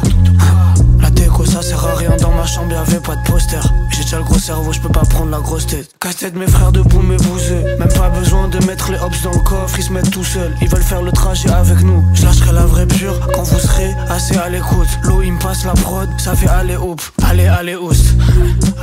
[1.08, 2.18] La déco ça sert à rien.
[2.20, 3.62] Dans ma chambre y'avait pas de poster.
[3.92, 5.90] J'ai déjà le gros cerveau je peux pas prendre la grosse tête.
[6.02, 7.64] Casse-tête mes frères debout mes bouseux.
[7.80, 10.54] Même pas besoin de mettre les hops dans le coffre Ils se mettent tout seuls.
[10.62, 12.04] Ils veulent faire le trajet avec nous.
[12.14, 14.90] Je lâcherai la vraie pure quand vous serez assez à l'écoute.
[15.04, 18.08] L'eau il me passe la prod ça fait aller hop Allez allez oust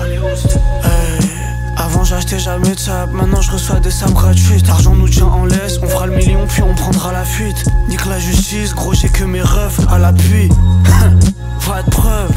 [0.01, 1.34] Allez oust Hey
[1.77, 4.67] avant j'achetais jamais de sable, maintenant je reçois des sabres gratuites.
[4.67, 7.65] L'argent nous tient en laisse, on fera le million puis on prendra la fuite.
[7.89, 10.49] Nique la justice, gros j'ai que mes refs à l'appui.
[11.67, 12.31] Pas de preuve,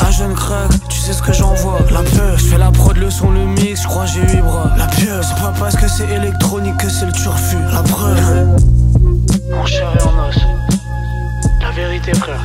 [0.00, 1.78] un jeune crack, tu sais ce que j'envoie.
[1.90, 4.70] La peur, je fais la prod, le son, le mix, je crois j'ai huit bras.
[4.76, 7.56] La pieuvre, c'est pas parce que c'est électronique que c'est le turfu.
[7.72, 8.58] La preuve,
[9.50, 10.36] mon cher et en os
[11.62, 12.44] La vérité frère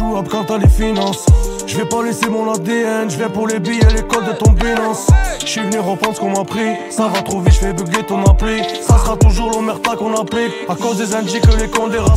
[0.00, 1.26] jouable quand t'as les finances.
[1.66, 4.50] Je vais pas laisser mon ADN Je viens pour les billets, les codes de ton
[4.52, 5.06] binance
[5.40, 6.70] Je suis venu reprendre ce qu'on m'a pris.
[6.90, 8.62] Ça va trop vite, je fais bugger ton appli.
[8.80, 10.52] Ça sera toujours l'omerta qu'on applique.
[10.68, 12.16] À cause des indices que les condés l'autre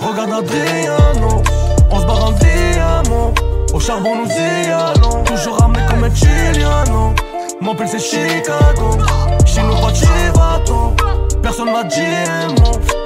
[0.00, 1.42] Regarde Adriano.
[1.90, 3.34] On se barre en diamant.
[3.74, 5.24] Au charbon nous y allons.
[5.24, 7.14] Toujours ramené comme un Chiliano
[7.60, 8.96] Mon c'est Chicago.
[9.44, 10.94] Chez nous pas chivato
[11.42, 12.99] Personne m'a dit un mot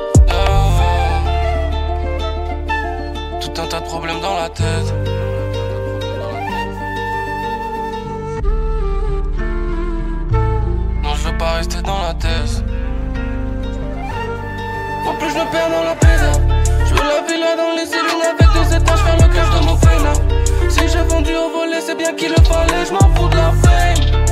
[3.95, 4.93] problèmes dans la tête.
[11.01, 12.65] Non, je veux pas rester dans la tête.
[15.05, 16.33] Faut plus je me perds dans la pizza.
[16.87, 19.77] Je veux la villa dans les îles avec deux étages, faire le cash de mon
[19.77, 20.13] frein.
[20.69, 23.53] Si j'ai vendu au volet, c'est bien qu'il le fallait, je m'en fous de la
[23.63, 24.24] fame.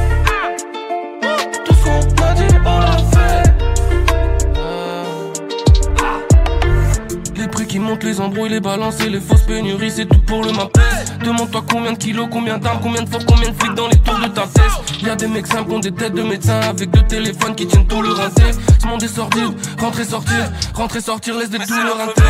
[7.73, 10.83] Qui montent, les embrouilles, les balances et les fausses pénuries, c'est tout pour le mapès.
[11.25, 14.19] Demande-toi combien de kilos, combien d'armes, combien de force, combien de flics dans les tours
[14.19, 15.03] de ta tête.
[15.03, 17.87] Y'a des mecs simples qui ont des têtes de médecins avec deux téléphones qui tiennent
[17.87, 18.43] tout le rinté.
[18.79, 22.23] Ce monde est sordide, rentrer, sortir, rentrer, sortir, laisse des tout le rinté.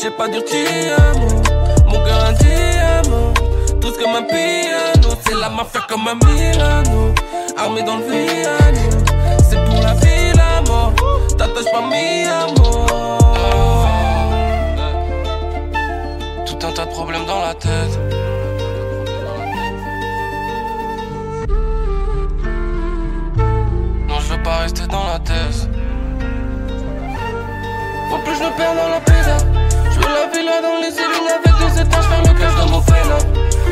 [0.00, 0.42] J'ai pas dire
[1.88, 3.34] mon cœur un diamant.
[3.80, 7.12] Tout ce comme un piano, c'est la mafia comme un Milano.
[7.56, 8.96] Armé dans le Viano,
[9.50, 10.92] c'est pour la vie, la mort.
[11.36, 12.83] T'attaches pas mi amour.
[16.72, 17.98] Tas de problèmes dans la tête.
[24.08, 25.68] Non, je veux pas rester dans la tête.
[28.10, 29.36] Faut plus je me perds dans la pizza.
[29.90, 32.80] Je veux la villa dans les îles avec deux étages, faire le cash de mon
[32.82, 33.18] frein.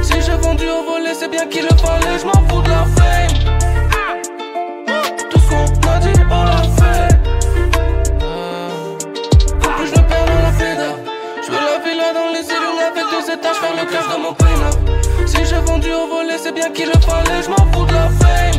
[0.02, 2.84] Si j'ai vendu au volet, c'est bien qu'il le fallait, je m'en fous de la
[2.96, 3.36] fame.
[5.30, 6.61] Tout ce qu'on m'a dit, on l'a
[12.82, 15.26] avec deux étages, faire le cash de mon frein.
[15.26, 18.08] Si j'ai vendu au volet, c'est bien qu'il le fallait, je m'en fous de la
[18.08, 18.51] fame.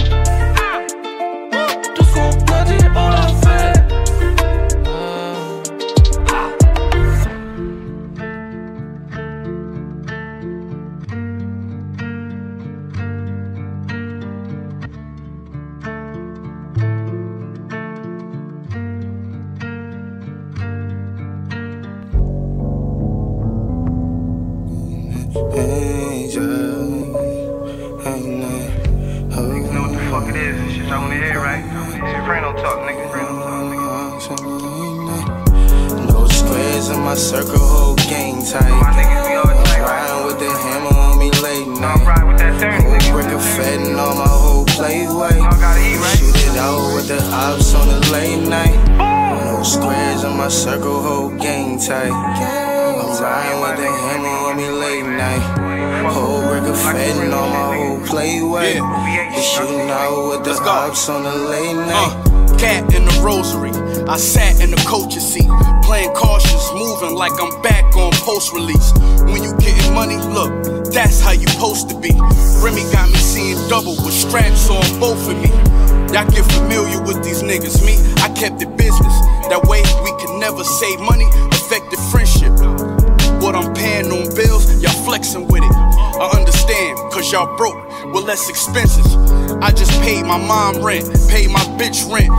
[90.37, 92.31] My mom rent, paid my bitch rent.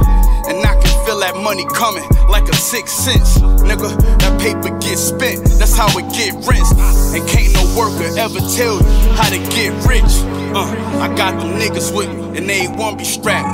[0.51, 3.39] And I can feel that money coming like a sixth sense.
[3.63, 6.75] Nigga, that paper gets spent, that's how it get rinsed.
[7.15, 10.11] And can't no worker ever tell you how to get rich.
[10.55, 10.67] Uh,
[10.99, 13.47] I got them niggas with me, and they ain't one be strapped.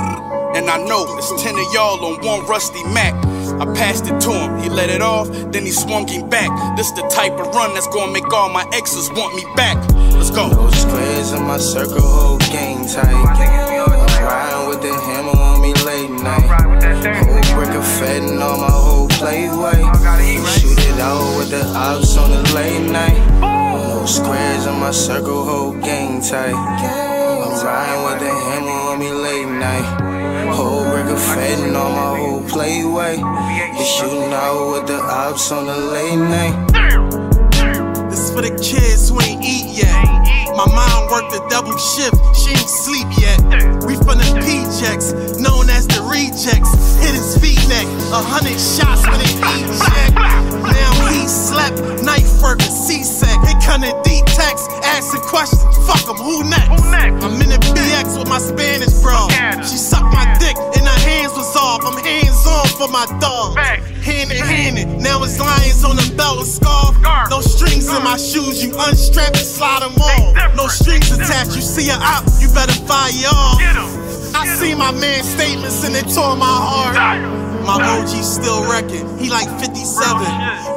[0.57, 3.13] And I know it's ten of y'all on one rusty Mac.
[3.61, 6.49] I passed it to him, he let it off, then he swung him back.
[6.75, 9.77] This the type of run that's gonna make all my exes want me back.
[10.17, 10.49] Let's go.
[10.49, 14.00] No squares in my circle, whole gang tight.
[14.21, 16.45] Riding with the hammer on me late night.
[17.25, 19.81] Whole brick of and all my whole play way.
[20.59, 23.17] Shoot it out with the ops on the late night.
[23.41, 26.53] No squares in my circle, whole gang tight.
[26.53, 30.11] I'm riding with the hammer on me late night.
[30.53, 33.17] Whole brick of and all my whole play way.
[33.17, 36.55] You shooting out with the ops on the late night.
[38.09, 40.40] This is for the kids who ain't eat yet.
[40.55, 43.39] My mind worked a double shift, she ain't sleep yet.
[43.87, 46.71] We from the P-Jacks, known as the rejects.
[46.99, 50.13] Hit his feet neck, a hundred shots when it eject.
[50.15, 53.31] Now he slept, knife work, a C-sec.
[53.47, 55.63] They cunning D-text, asking questions.
[55.87, 56.83] Fuck him, who next?
[57.23, 59.31] I'm in the BX with my Spanish bro.
[59.63, 61.81] She sucked my dick and her hands was off.
[61.85, 63.57] I'm hands on for my dog.
[63.57, 64.87] Hand in hand, it.
[64.99, 66.97] now it's lions on the belt and scarf.
[67.29, 70.40] No strings in my shoes, you unstrap and slide them off.
[70.55, 73.61] No strings attached, you see a op, you better fire off.
[74.35, 76.95] I see my man's statements and it tore my heart.
[77.65, 79.77] My OG still wrecking, he like 57.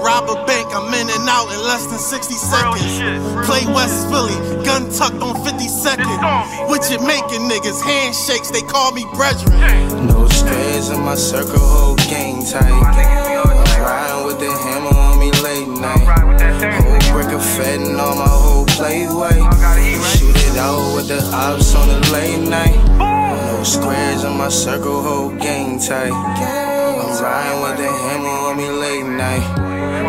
[0.04, 3.00] Rob a bank, I'm in and out in less than 60 seconds.
[3.48, 6.04] Play West Philly, gun tucked on 52nd.
[6.68, 7.80] What you making niggas?
[7.82, 10.06] Handshakes, they call me brethren.
[10.06, 12.68] No squares in my circle, whole gang tight.
[12.68, 16.04] I'm riding with the hammer on me late night.
[16.84, 19.33] Whole brick of fed and all my whole play way.
[20.64, 22.80] Out with the ops on the late night.
[22.96, 26.10] No squares in my circle, whole gang tight.
[26.10, 29.44] I'm riding with the hammer on me late night.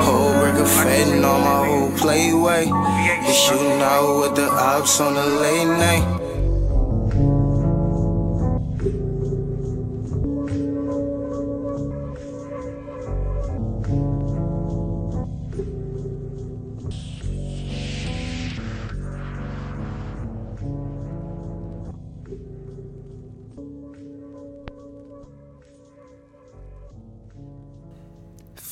[0.02, 2.68] Whole brick of and all my whole play way.
[2.68, 6.25] You shooting out with the ops on the late night.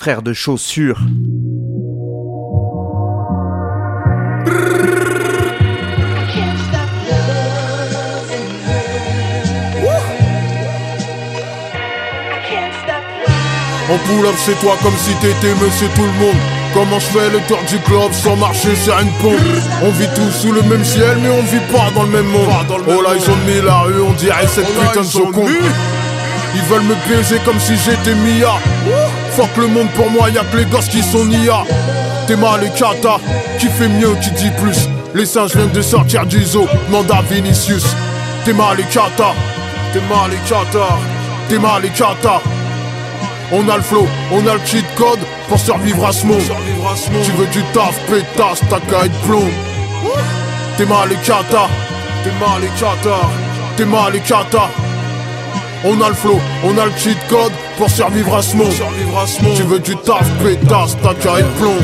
[0.03, 0.99] Frère de chaussures.
[0.99, 1.03] On
[13.97, 16.35] pull up chez toi comme si t'étais monsieur tout le monde.
[16.73, 19.39] Comment je fais le tour du club sans marcher sur une pompe?
[19.83, 22.49] On vit tous sous le même ciel mais on vit pas dans le même monde.
[22.69, 25.47] Oh là ils ont mis la rue on dirait cette putain de joconde.
[26.55, 28.59] Ils veulent me baiser comme si j'étais Mia
[29.35, 31.27] Fuck le monde pour moi y'a que les gosses qui sont
[32.27, 33.17] T'es mal et Kata
[33.59, 37.83] Qui fait mieux qui dit plus Les singes viennent de sortir du zoo Manda Vinicius
[38.45, 39.33] T'es mal et Kata
[39.91, 40.87] T'es mal et Kata
[41.49, 42.41] T'es mal et Kata
[43.55, 46.41] on a le flow, on a le cheat code pour survivre à ce monde.
[47.23, 49.47] Tu veux du taf, pétasse, t'as qu'à être plomb.
[50.75, 51.67] T'es mal et kata,
[52.23, 53.19] t'es mal et kata,
[53.77, 54.69] t'es mal et kata.
[55.85, 58.71] On a le flow, on a le cheat code pour survivre à ce monde.
[59.55, 61.75] Tu veux du taf, pétasse, t'as qu'à être plomb.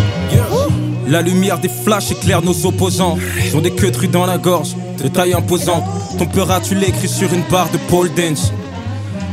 [1.08, 3.18] La lumière des flashs éclaire nos opposants.
[3.43, 4.70] Ils ont des queues trues dans la gorge,
[5.04, 5.84] de taille imposante.
[6.18, 8.54] Ton peur tu l'écris sur une barre de pole dance.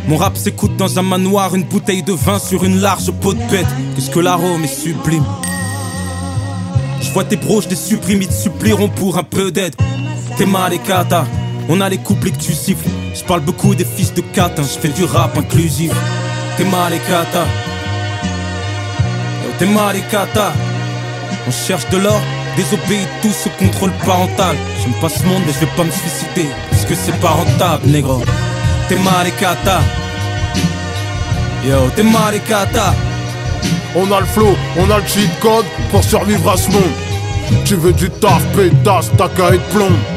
[0.08, 3.42] Mon rap s'écoute dans un manoir, une bouteille de vin sur une large peau de
[3.50, 3.66] bête.
[3.94, 5.24] Qu'est-ce que l'arôme est sublime?
[7.00, 9.76] Je vois tes broches, des supprimes, ils te supplieront pour un peu d'aide.
[10.36, 11.24] T'es mal et kata,
[11.68, 12.88] on a les couplets que tu siffles.
[13.14, 15.92] Je parle beaucoup des fils de catin, je fais du rap inclusif.
[16.56, 17.40] T'es mal et kata.
[17.42, 17.44] Euh,
[19.58, 19.96] t'es mal.
[21.48, 22.20] On cherche de l'or,
[22.56, 24.56] désobéit tous ce contrôle parental.
[24.80, 27.86] J'aime pas ce monde mais je vais pas me suicider, parce que c'est pas rentable,
[27.88, 28.22] négro.
[28.88, 29.26] T'es mal.
[31.66, 32.40] Yo, t'es mal.
[33.96, 36.82] On a le flow, on a le cheat code pour survivre à ce monde.
[37.64, 40.15] Tu veux du taf, pétasse, ta et de plomb.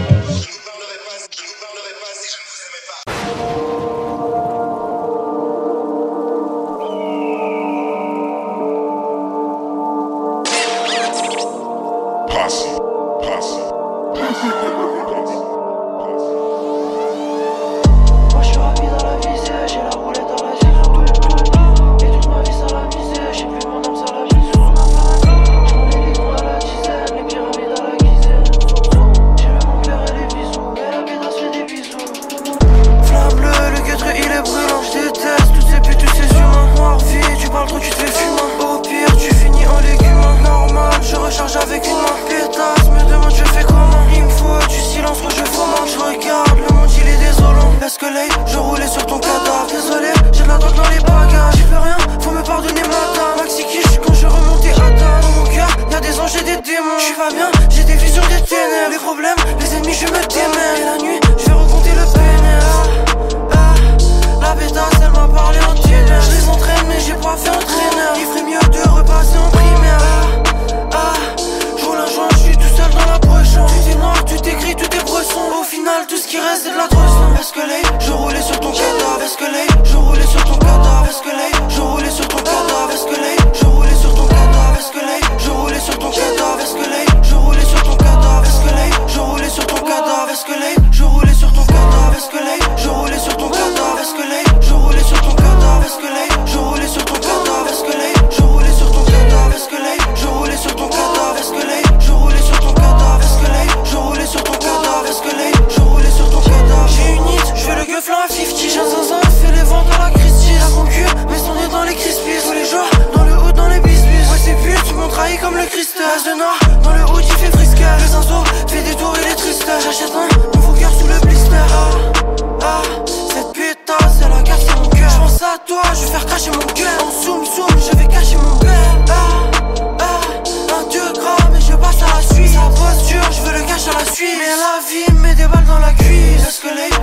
[134.90, 136.48] vie me balles dans la cuisse.
[136.48, 136.99] Est-ce que les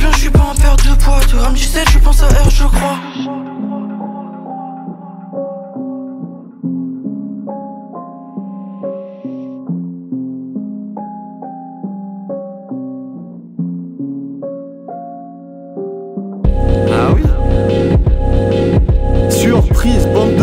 [0.00, 1.20] je suis pas en perte de poids.
[1.28, 2.09] Tu grammes 17, je suis pas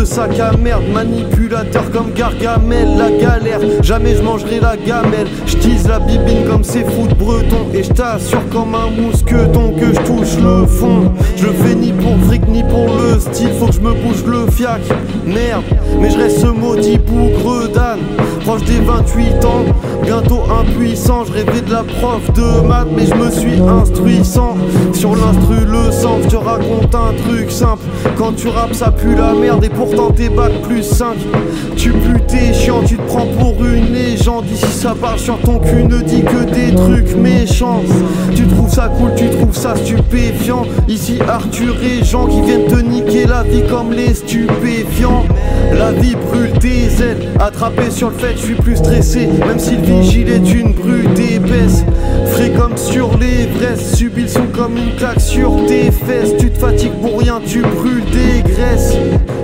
[0.07, 3.59] sac à merde, manipulateur comme Gargamel, la galère.
[3.81, 5.27] Jamais je mangerai la gamelle.
[5.45, 7.67] Je la bibine comme c'est foot breton.
[7.73, 11.11] Et je t'assure comme un mousqueton que je touche le fond.
[11.35, 13.49] Je fais ni pour fric ni pour le style.
[13.59, 14.81] Faut que je me bouge le fiac.
[15.25, 15.63] Merde,
[15.99, 17.99] mais je reste maudit bougre d'âne.
[18.45, 19.65] Proche des 28 ans,
[20.03, 21.25] bientôt impuissant.
[21.25, 24.55] Je rêvais de la prof de maths, mais je me suis instruit sans.
[24.93, 27.83] Sur l'instru, le sang, je te raconte un truc simple.
[28.17, 31.15] Quand tu rappes, ça pue la merde et pourtant t'es bac plus 5.
[31.75, 34.45] Tu pues, t'es chiant, tu te prends pour une légende.
[34.51, 37.81] Ici ça parle sur ton cul, ne dit que des trucs méchants.
[38.35, 40.63] Tu trouves ça cool, tu trouves ça stupéfiant.
[40.87, 45.25] Ici Arthur et Jean qui viennent te niquer la vie comme les stupéfiants.
[45.73, 49.27] La vie brûle tes ailes, attrapé sur le fait, je suis plus stressé.
[49.47, 51.83] Même si le vigile est une brute épaisse.
[52.31, 56.35] Frais comme sur l'Everest, subis le son comme une claque sur tes fesses.
[56.39, 58.95] Tu te fatigues pour rien, tu brûles des graisses.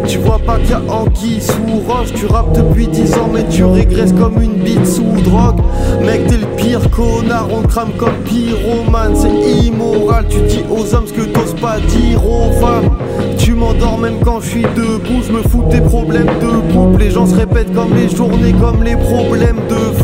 [0.08, 3.46] Tu vois pas qu'il y a anguille sous roche, tu rappes depuis 10 ans, mais
[3.48, 5.62] tu régresses comme une bite sous drogue.
[6.04, 10.26] Mec, t'es le pire connard, on crame comme pyromane, c'est immoral.
[10.30, 12.98] Tu dis aux hommes ce que t'oses pas dire aux femmes.
[13.38, 16.98] Tu m'endors même quand je suis debout, je me fous des problèmes de.
[16.98, 20.04] Les gens se répètent comme les journées, comme les problèmes de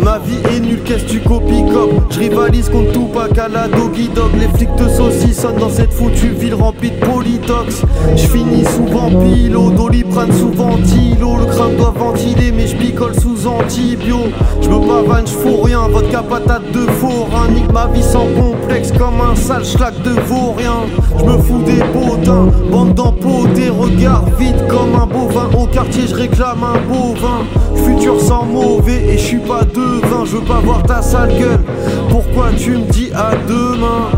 [0.00, 2.04] Ma vie est nulle, qu'est-ce que tu copies comme?
[2.10, 4.30] Je rivalise contre tout, pas qu'à la doggy dog.
[4.38, 7.82] Les flics te saucissonnent dans cette foutue ville remplie de polytox.
[8.16, 11.38] Je finis souvent pilo, doliprane souvent tilo.
[11.38, 14.18] Le crâne doit ventiler, mais je picole sous antibio.
[14.60, 17.48] Je me pavane, je rien, vodka patate de forain.
[17.48, 20.84] Nique ma vie sans complexe comme un sale schlag de vaurien.
[21.18, 25.48] Je me fous des potins, bande d'empotés, regard vide comme un bovin.
[25.58, 27.44] Au quartier, je réclame un bovin.
[27.84, 30.24] Futur sans mauvais et je suis pas devin.
[30.24, 31.64] Je veux pas voir ta sale gueule.
[32.08, 34.10] Pourquoi tu me dis à demain?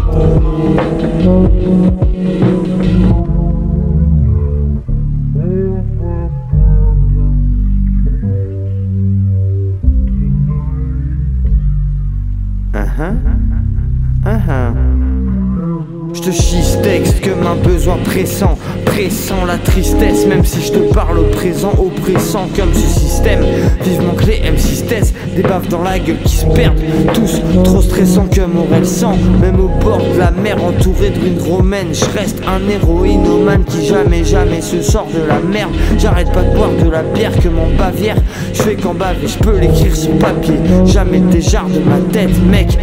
[16.15, 18.59] Je te schiste texte comme un besoin pressant,
[18.99, 23.45] pressant la tristesse, même si je te parle au présent, oppressant comme ce système.
[23.85, 26.81] Vivement que les M6 des baves dans la gueule qui se perdent,
[27.15, 31.41] tous trop stressants comme Aurel sang, même au bord de la mer entouré de ruines
[31.41, 31.93] romaines.
[31.93, 35.71] Je reste un héroïnomane qui jamais, jamais se sort de la merde.
[35.97, 38.17] J'arrête pas de boire de la bière que mon bavière.
[38.53, 40.57] Je fais qu'en baver, je peux l'écrire sur papier.
[40.87, 42.77] Jamais jarres de ma tête, mec.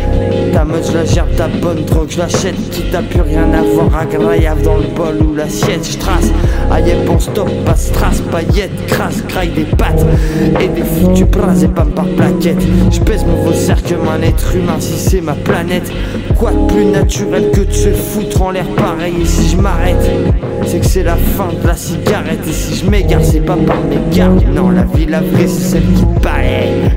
[0.54, 2.56] Ta mode, je la gerbe, ta bonne drogue, je l'achète.
[2.72, 5.84] Qui t'a plus rien à voir, agréable dans le bol ou l'assiette.
[6.72, 10.06] Aïe, bon stop, pas strass, paillettes, crasse, craille des pattes.
[10.60, 12.62] Et des foutus bras et pas par plaquettes.
[12.92, 15.92] Je pèse mon cercle comme un être humain si c'est ma planète.
[16.38, 20.10] Quoi de plus naturel que de se foutre en l'air pareil Et si je m'arrête,
[20.66, 22.46] c'est que c'est la fin de la cigarette.
[22.48, 24.44] Et si je m'égare, c'est pas par mes gardes.
[24.54, 26.96] Non, la vie, la vraie, c'est celle qui paraît.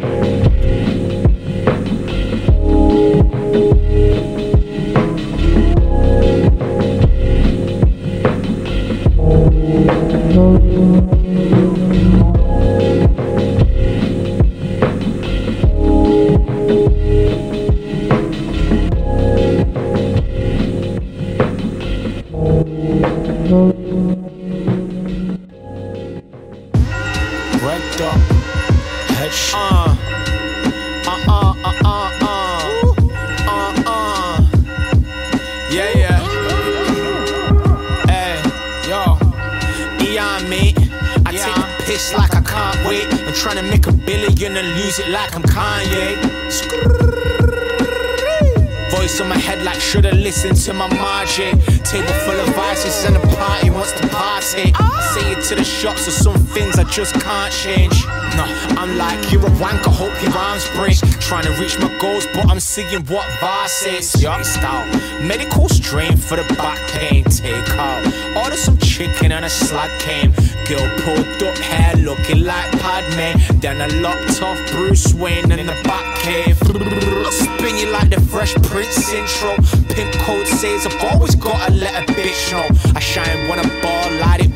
[56.99, 58.05] Just can't change.
[58.35, 58.45] No,
[58.75, 60.97] I'm like you're a wanker, hope your arms break.
[61.21, 64.21] Trying to reach my goals, but I'm seeing what Voss is.
[64.21, 64.85] Yup, style.
[65.23, 67.23] Medical strain for the back pain.
[67.23, 68.03] Take out.
[68.43, 70.33] Order some chicken and a slug came.
[70.67, 73.39] Girl pulled up hair looking like Padme.
[73.61, 76.57] Then I locked off Bruce Wayne in the back cave.
[76.59, 79.55] Spin you like the Fresh Prince intro.
[79.95, 82.67] Pimp code says I've always gotta let a bitch know.
[82.97, 84.48] I shine when I ball, light it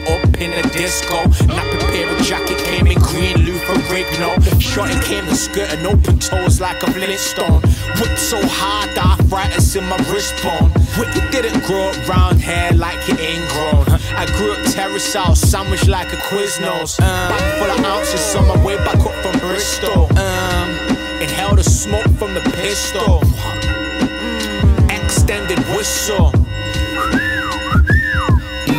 [0.43, 1.14] in the disco.
[1.47, 4.30] Nappy pair of jacket came in green, Luther Rigno.
[4.61, 7.62] Shorty came in skirt and open toes like a Flintstone.
[8.01, 10.70] Whipped so hard, the arthritis in my wrist bone.
[10.99, 13.86] Whip didn't grow up round hair like it ain't grown.
[14.16, 17.01] I grew up terrace house, sandwich like a Quiznos.
[17.01, 20.09] Um, Bag full of ounces on my way back up from Bristol.
[20.18, 20.68] Um,
[21.22, 23.22] inhale the smoke from the pistol.
[24.90, 26.32] Extended whistle.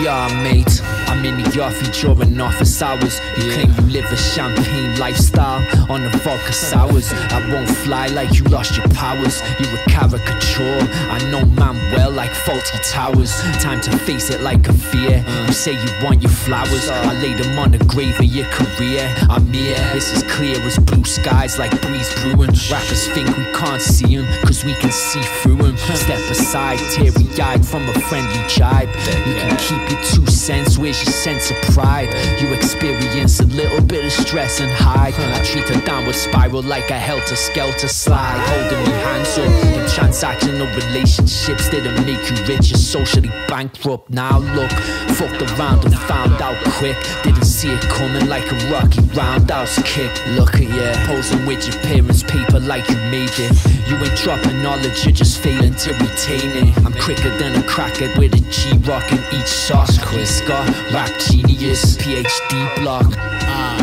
[0.03, 1.03] Yeah, mate.
[1.14, 3.22] I'm in the office during office hours.
[3.38, 5.61] You claim you live a champagne lifestyle
[5.91, 7.14] on the vodka sours.
[7.14, 9.39] I won't fly like you lost your powers.
[9.59, 10.80] You're a caricature.
[11.14, 13.32] I know man well like faulty towers.
[13.61, 15.24] Time to face it like a fear.
[15.28, 15.45] Uh.
[15.45, 16.89] You say you want your flowers.
[16.89, 19.14] I lay them on the grave of your career.
[19.30, 19.78] I'm here.
[19.93, 22.57] This is clear as blue skies like breeze brewing.
[22.72, 25.78] Rappers think we can't see them cause we can see through them.
[25.78, 28.89] Step aside, teary eyed from a friendly jibe.
[29.28, 30.78] You can keep your two cents.
[30.78, 32.10] Where's your sense of pride?
[32.39, 35.14] You experience a little bit of stress and hide.
[35.14, 38.39] I treat a downward spiral like a helter skelter slide.
[38.47, 42.70] Holding me hands up in transactional relationships didn't make you rich.
[42.70, 44.10] You're socially bankrupt.
[44.10, 44.72] Now look,
[45.16, 46.97] fucked around and found out quick.
[47.24, 50.11] Didn't see it coming like a rocky roundhouse kick.
[50.30, 53.53] Look at you, posing with your parents' paper like you made it.
[53.88, 56.78] You ain't dropping knowledge, you're just failing to retain it.
[56.86, 59.89] I'm quicker than a crackhead with a G rock in each sock.
[60.01, 63.14] Chris Scott, rap genius, PhD block.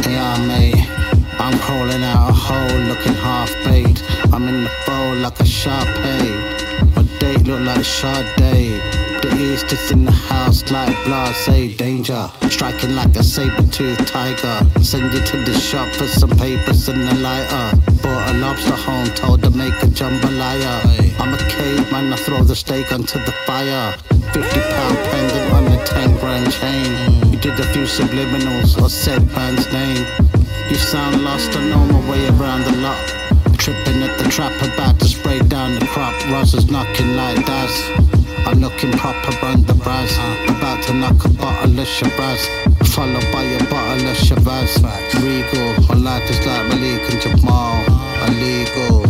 [0.07, 0.87] Yeah, mate.
[1.39, 4.03] I'm crawling out a hole looking half baked.
[4.33, 6.97] I'm in the fold like a Sharpay.
[6.97, 9.10] My date look like a Sade.
[9.23, 12.31] The east is in the house like blase danger.
[12.49, 14.57] Striking like a saber-toothed tiger.
[14.83, 17.77] Send you to the shop for some papers and a lighter.
[18.03, 21.21] Bought a lobster home, told to make a jambalaya.
[21.21, 23.93] I'm a caveman, I throw the steak onto the fire.
[24.09, 27.31] 50 pound pendant on the 10 grand chain.
[27.31, 30.07] You did a few subliminals or said man's name.
[30.71, 33.07] You sound lost, I know my way around the lot.
[33.59, 36.14] Tripping at the trap, about to spray down the crop.
[36.31, 38.20] Ross is knocking like that.
[38.47, 40.16] I'm looking proper on the brass.
[40.49, 42.43] About to knock a bottle of Shabazz.
[42.88, 44.70] Followed by a bottle of Shabazz.
[45.22, 47.84] Regal, my life is like Malik and Jamal.
[48.28, 49.10] Illegal.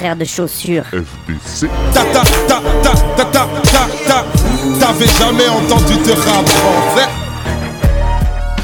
[0.00, 0.84] Frère de chaussures.
[0.84, 1.68] FBC.
[1.92, 4.24] Ta ta ta ta ta ta ta ta.
[4.80, 7.06] T'avais jamais entendu de rap français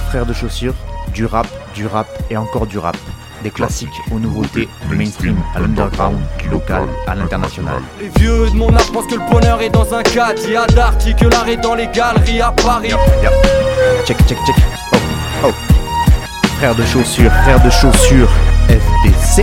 [0.09, 0.73] Frère de chaussures,
[1.13, 2.97] du rap, du rap et encore du rap.
[3.43, 7.83] Des classiques aux nouveautés, du mainstream à l'underground, du local à l'international.
[8.01, 10.41] Les vieux de mon âge pensent que le bonheur est dans un cadre.
[10.43, 12.93] Il y a d'articles est dans les galeries à Paris.
[14.07, 14.57] Check, check, check.
[14.95, 14.97] Oh,
[15.49, 15.53] oh.
[16.57, 18.31] Frère de chaussures, frère de chaussures,
[18.71, 19.43] FBC.